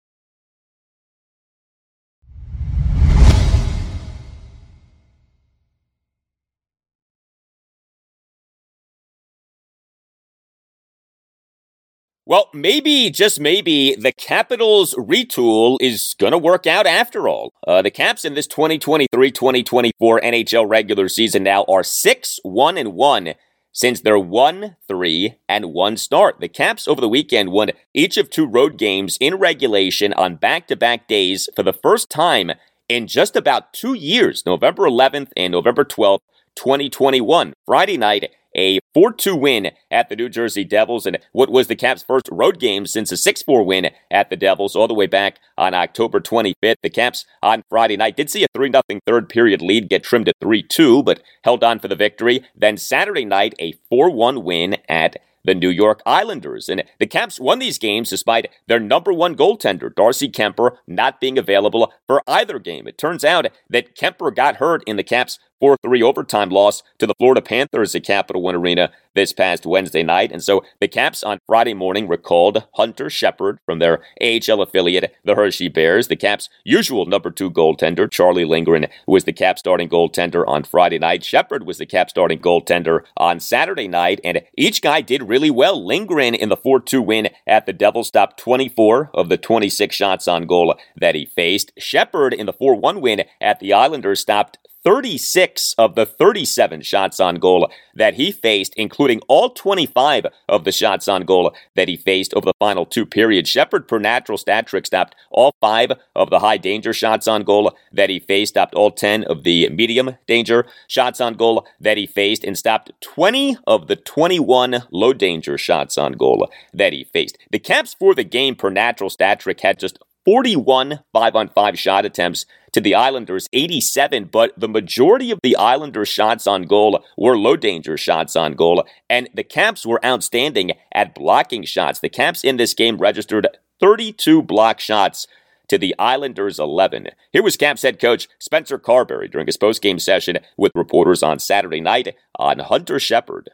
[12.26, 17.52] Well, maybe, just maybe, the Capitals retool is going to work out after all.
[17.68, 22.94] Uh, the Caps in this 2023 2024 NHL regular season now are 6 1 and
[22.94, 23.34] 1
[23.74, 26.40] since their 1 3 and 1 start.
[26.40, 30.68] The Caps over the weekend won each of two road games in regulation on back
[30.68, 32.52] to back days for the first time
[32.88, 36.22] in just about two years, November 11th and November 12th,
[36.56, 37.54] 2021.
[37.66, 41.76] Friday night, a 4 2 win at the New Jersey Devils, and what was the
[41.76, 45.08] Caps' first road game since a 6 4 win at the Devils all the way
[45.08, 46.76] back on October 25th.
[46.82, 50.28] The Caps on Friday night did see a 3 0 third period lead get trimmed
[50.28, 52.44] to 3 2, but held on for the victory.
[52.56, 56.70] Then Saturday night, a 4 1 win at the New York Islanders.
[56.70, 61.38] And the Caps won these games despite their number one goaltender, Darcy Kuemper, not being
[61.38, 62.88] available for either game.
[62.88, 67.08] It turns out that Kemper got hurt in the Caps' 4 3 overtime loss to
[67.08, 70.32] the Florida Panthers at Capital One Arena this past Wednesday night.
[70.32, 75.36] And so the Caps on Friday morning recalled Hunter Shepard from their AHL affiliate, the
[75.36, 76.08] Hershey Bears.
[76.08, 81.00] The Caps' usual number two goaltender, Charlie Lindgren, was the Caps starting goaltender on Friday
[81.00, 81.24] night.
[81.24, 84.20] Shepard was the Caps starting goaltender on Saturday night.
[84.24, 85.84] And each guy did really well.
[85.86, 90.28] Lindgren in the 4 2 win at the Devils stopped 24 of the 26 shots
[90.28, 91.72] on goal that he faced.
[91.78, 97.20] Shepard in the 4 1 win at the Islanders stopped 36 of the 37 shots
[97.20, 101.96] on goal that he faced, including all 25 of the shots on goal that he
[101.96, 103.50] faced over the final two periods.
[103.50, 107.76] Shepard, per natural stat trick, stopped all five of the high danger shots on goal
[107.92, 112.06] that he faced, stopped all 10 of the medium danger shots on goal that he
[112.06, 117.38] faced, and stopped 20 of the 21 low danger shots on goal that he faced.
[117.52, 121.80] The Caps for the game per natural stat trick had just 41 5 on 5
[121.80, 127.04] shot attempts to the Islanders 87, but the majority of the Islanders' shots on goal
[127.18, 132.00] were low danger shots on goal, and the Caps were outstanding at blocking shots.
[132.00, 133.48] The Caps in this game registered
[133.80, 135.28] 32 block shots
[135.70, 137.08] to the Islanders 11.
[137.32, 141.80] Here was Caps head coach Spencer Carbery during his post-game session with reporters on Saturday
[141.82, 143.52] night on Hunter Shepard.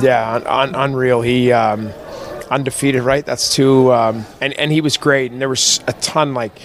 [0.00, 1.20] Yeah, un- un- unreal.
[1.22, 1.88] He um,
[2.50, 3.24] undefeated, right?
[3.24, 5.32] That's two, um, and and he was great.
[5.32, 6.60] And there was a ton like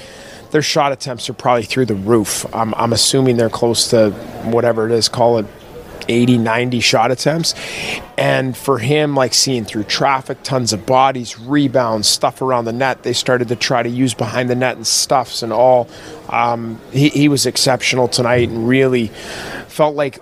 [0.51, 2.45] their shot attempts are probably through the roof.
[2.53, 4.11] I'm, I'm assuming they're close to
[4.43, 5.45] whatever it is, call it
[6.07, 7.53] 80, 90 shot attempts.
[8.17, 13.03] And for him, like seeing through traffic, tons of bodies, rebounds, stuff around the net,
[13.03, 15.89] they started to try to use behind the net and stuffs and all.
[16.29, 19.07] Um, he, he was exceptional tonight and really
[19.67, 20.19] felt like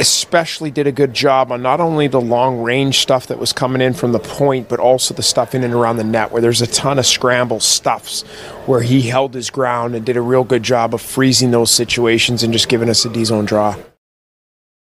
[0.00, 3.82] especially did a good job on not only the long range stuff that was coming
[3.82, 6.62] in from the point, but also the stuff in and around the net where there's
[6.62, 8.22] a ton of scramble stuffs
[8.64, 12.42] where he held his ground and did a real good job of freezing those situations
[12.42, 13.76] and just giving us a D zone draw.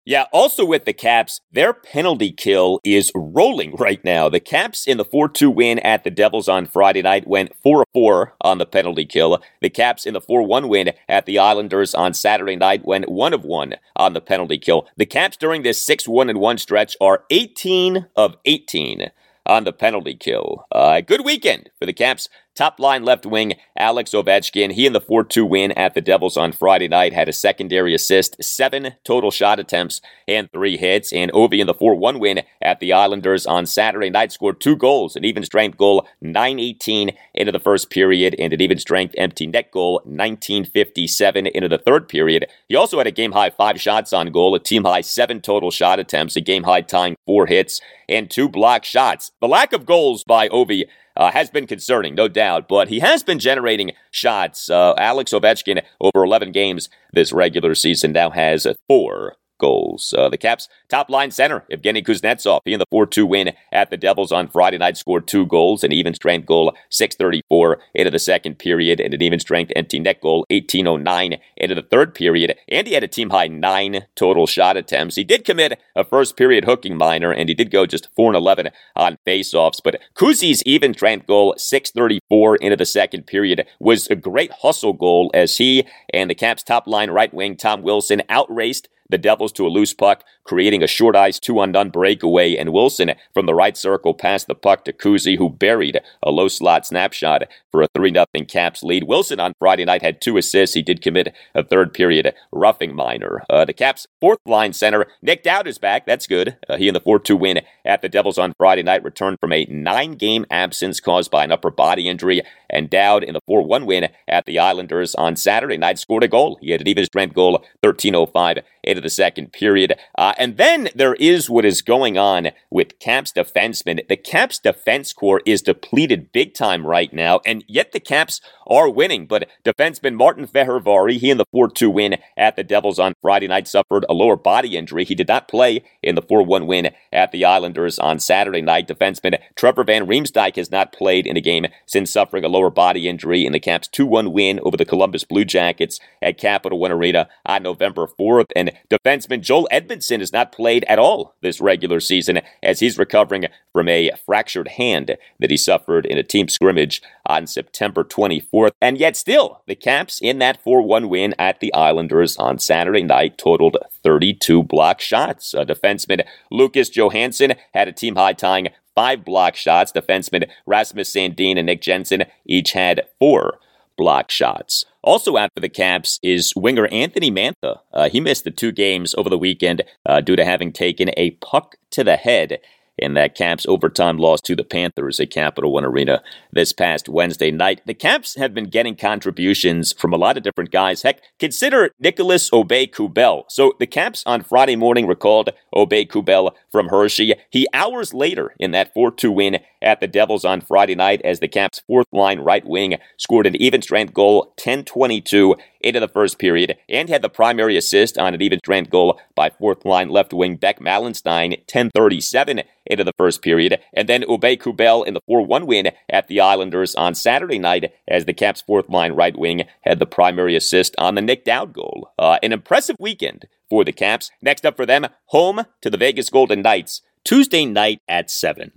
[0.09, 4.31] Yeah, also with the Caps, their penalty kill is rolling right now.
[4.31, 7.85] The Caps in the 4 2 win at the Devils on Friday night went 4
[7.93, 9.43] 4 on the penalty kill.
[9.61, 13.35] The Caps in the 4 1 win at the Islanders on Saturday night went 1
[13.35, 14.89] of 1 on the penalty kill.
[14.97, 19.11] The Caps during this 6 1 and 1 stretch are 18 of 18
[19.45, 20.65] on the penalty kill.
[20.73, 22.29] Uh, good weekend the Caps
[22.59, 24.73] Top line left wing Alex Ovechkin.
[24.73, 27.95] He in the 4 2 win at the Devils on Friday night had a secondary
[27.95, 31.13] assist, seven total shot attempts, and three hits.
[31.13, 34.75] And Ovi in the 4 1 win at the Islanders on Saturday night scored two
[34.75, 39.47] goals, an even strength goal, 918 into the first period, and an even strength empty
[39.47, 42.49] net goal, 1957 into the third period.
[42.67, 45.71] He also had a game high five shots on goal, a team high seven total
[45.71, 49.31] shot attempts, a game high tying four hits, and two block shots.
[49.41, 50.87] The lack of goals by Ovi
[51.19, 54.71] uh, has been concerning, no doubt, but he has been generating shots.
[54.71, 60.15] Uh, Alex Ovechkin, over 11 games this regular season, now has four goals.
[60.17, 63.91] Uh, the Caps' top line center, Evgeny Kuznetsov, he in the 4 2 win at
[63.91, 68.19] the Devils on Friday night scored two goals, an even strength goal, 634 into the
[68.19, 72.57] second period, and an even strength empty net goal, 1809 into the third period.
[72.69, 75.17] And he had a team high nine total shot attempts.
[75.17, 78.37] He did commit a first period hooking minor, and he did go just 4 and
[78.37, 79.81] 11 on faceoffs.
[79.83, 85.31] But Kuzi's even strength goal, 634 into the second period, was a great hustle goal
[85.35, 89.67] as he and the Caps' top line right wing, Tom Wilson, outraced the Devils to
[89.67, 93.55] a loose puck, creating a short ice two on none breakaway, and Wilson from the
[93.55, 97.89] right circle passed the puck to Kuzi, who buried a low slot snapshot for a
[97.95, 99.05] 3 0 Caps lead.
[99.05, 100.75] Wilson on Friday night had two assists.
[100.75, 103.45] He did commit a third period roughing minor.
[103.51, 106.07] Uh, the Caps' fourth line center, Nick Dowd, is back.
[106.07, 106.57] That's good.
[106.69, 109.53] Uh, he and the 4 2 win at the Devils on Friday night returned from
[109.53, 113.63] a nine game absence caused by an upper body injury, and Dowd in the 4
[113.63, 116.59] 1 win at the Islanders on Saturday night scored a goal.
[116.61, 117.53] He had an even strength goal,
[117.83, 118.59] 1305
[118.99, 119.95] into the second period.
[120.17, 124.07] Uh, and then there is what is going on with Caps defensemen.
[124.09, 128.91] The Caps defense core is depleted big time right now, and yet the Caps are
[128.91, 129.27] winning.
[129.27, 133.47] But defenseman Martin Fehervary, he in the 4 2 win at the Devils on Friday
[133.47, 135.05] night, suffered a lower body injury.
[135.05, 138.89] He did not play in the 4 1 win at the Islanders on Saturday night.
[138.89, 143.09] Defenseman Trevor Van Riemsdyk has not played in a game since suffering a lower body
[143.09, 146.93] injury in the Caps' 2 1 win over the Columbus Blue Jackets at Capital One
[146.93, 148.47] Arena on November 4th.
[148.57, 153.47] And defenseman Joel Edmundson has not played at all this regular season as he's recovering
[153.73, 158.73] from a fractured hand that he suffered in a team scrimmage on September 24th.
[158.81, 163.03] And yet, still, the Caps in that 4 1 win at the Islanders on Saturday
[163.03, 165.55] night totaled 32 block shots.
[165.55, 169.93] A defenseman Lucas Johansen had a team high tying five block shots.
[169.93, 173.59] Defenseman Rasmus Sandin and Nick Jensen each had four
[173.97, 174.85] block shots.
[175.03, 177.81] Also out for the Caps is winger Anthony Mantha.
[177.93, 181.31] Uh, he missed the two games over the weekend uh, due to having taken a
[181.33, 182.59] puck to the head
[182.99, 186.23] in that Caps overtime loss to the Panthers at Capital One Arena
[186.53, 187.81] this past Wednesday night.
[187.87, 191.03] The Caps have been getting contributions from a lot of different guys.
[191.03, 193.45] Heck, consider Nicolas Aube-Kubel.
[193.49, 197.35] So the Caps on Friday morning recalled Aube-Kubel from Hershey.
[197.51, 201.49] He hours later in that 4-2 win at the Devils on Friday night as the
[201.49, 206.77] Caps' fourth line right wing scored an even strength goal 10-22 into the first period
[206.89, 210.57] and had the primary assist on an even strength goal by fourth line left wing
[210.57, 213.79] Beck Malenstyn 1037 into the first period.
[213.93, 218.25] And then Aube-Kubel in the 4 1 win at the Islanders on Saturday night as
[218.25, 222.11] the Caps' fourth line right wing had the primary assist on the Nick Dowd goal.
[222.19, 224.31] Uh, an impressive weekend for the Caps.
[224.43, 228.73] Next up for them, home to the Vegas Golden Knights Tuesday night at 7.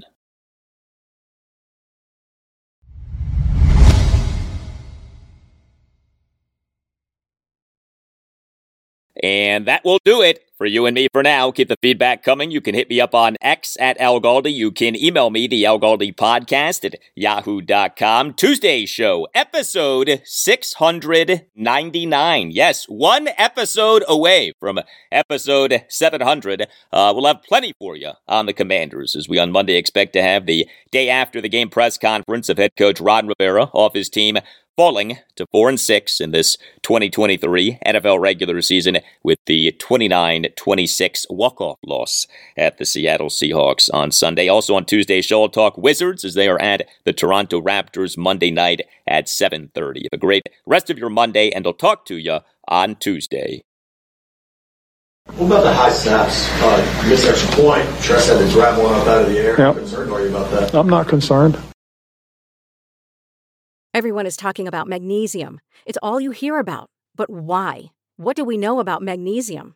[9.23, 11.50] And that will do it for you and me for now.
[11.50, 12.52] Keep the feedback coming.
[12.52, 14.54] You can hit me up on X at Al Galdi.
[14.54, 18.36] You can email me, the Al Galdi podcast at yahoo.com.
[18.36, 22.52] Tuesday show, episode 699.
[22.52, 24.80] Yes, one episode away from
[25.12, 26.68] episode 700.
[26.94, 30.22] Uh, we'll have plenty for you on the Commanders as we on Monday expect to
[30.22, 34.12] have the day after the game press conference of head coach Ron Rivera off his
[34.12, 34.38] team
[34.76, 39.72] falling to 4 and 6 in this 2023 NFL regular season with the
[40.56, 44.48] 29-26 walk-off loss at the Seattle Seahawks on Sunday.
[44.48, 48.52] Also on Tuesday, show will talk Wizards as they are at the Toronto Raptors Monday
[48.52, 50.03] night at 7:30.
[50.03, 53.64] Have a great rest of your Monday and I'll talk to you on Tuesday.
[55.26, 56.49] What about the high snaps?
[56.61, 57.88] Uh, missed extra point.
[58.02, 59.52] Tress had to grab one up out of the air.
[59.52, 59.57] Yep.
[59.60, 60.73] How concerned are you about that?
[60.73, 61.57] I'm not concerned.
[63.94, 65.60] Everyone is talking about magnesium.
[65.86, 66.90] It's all you hear about.
[67.15, 67.91] But why?
[68.18, 69.76] What do we know about magnesium?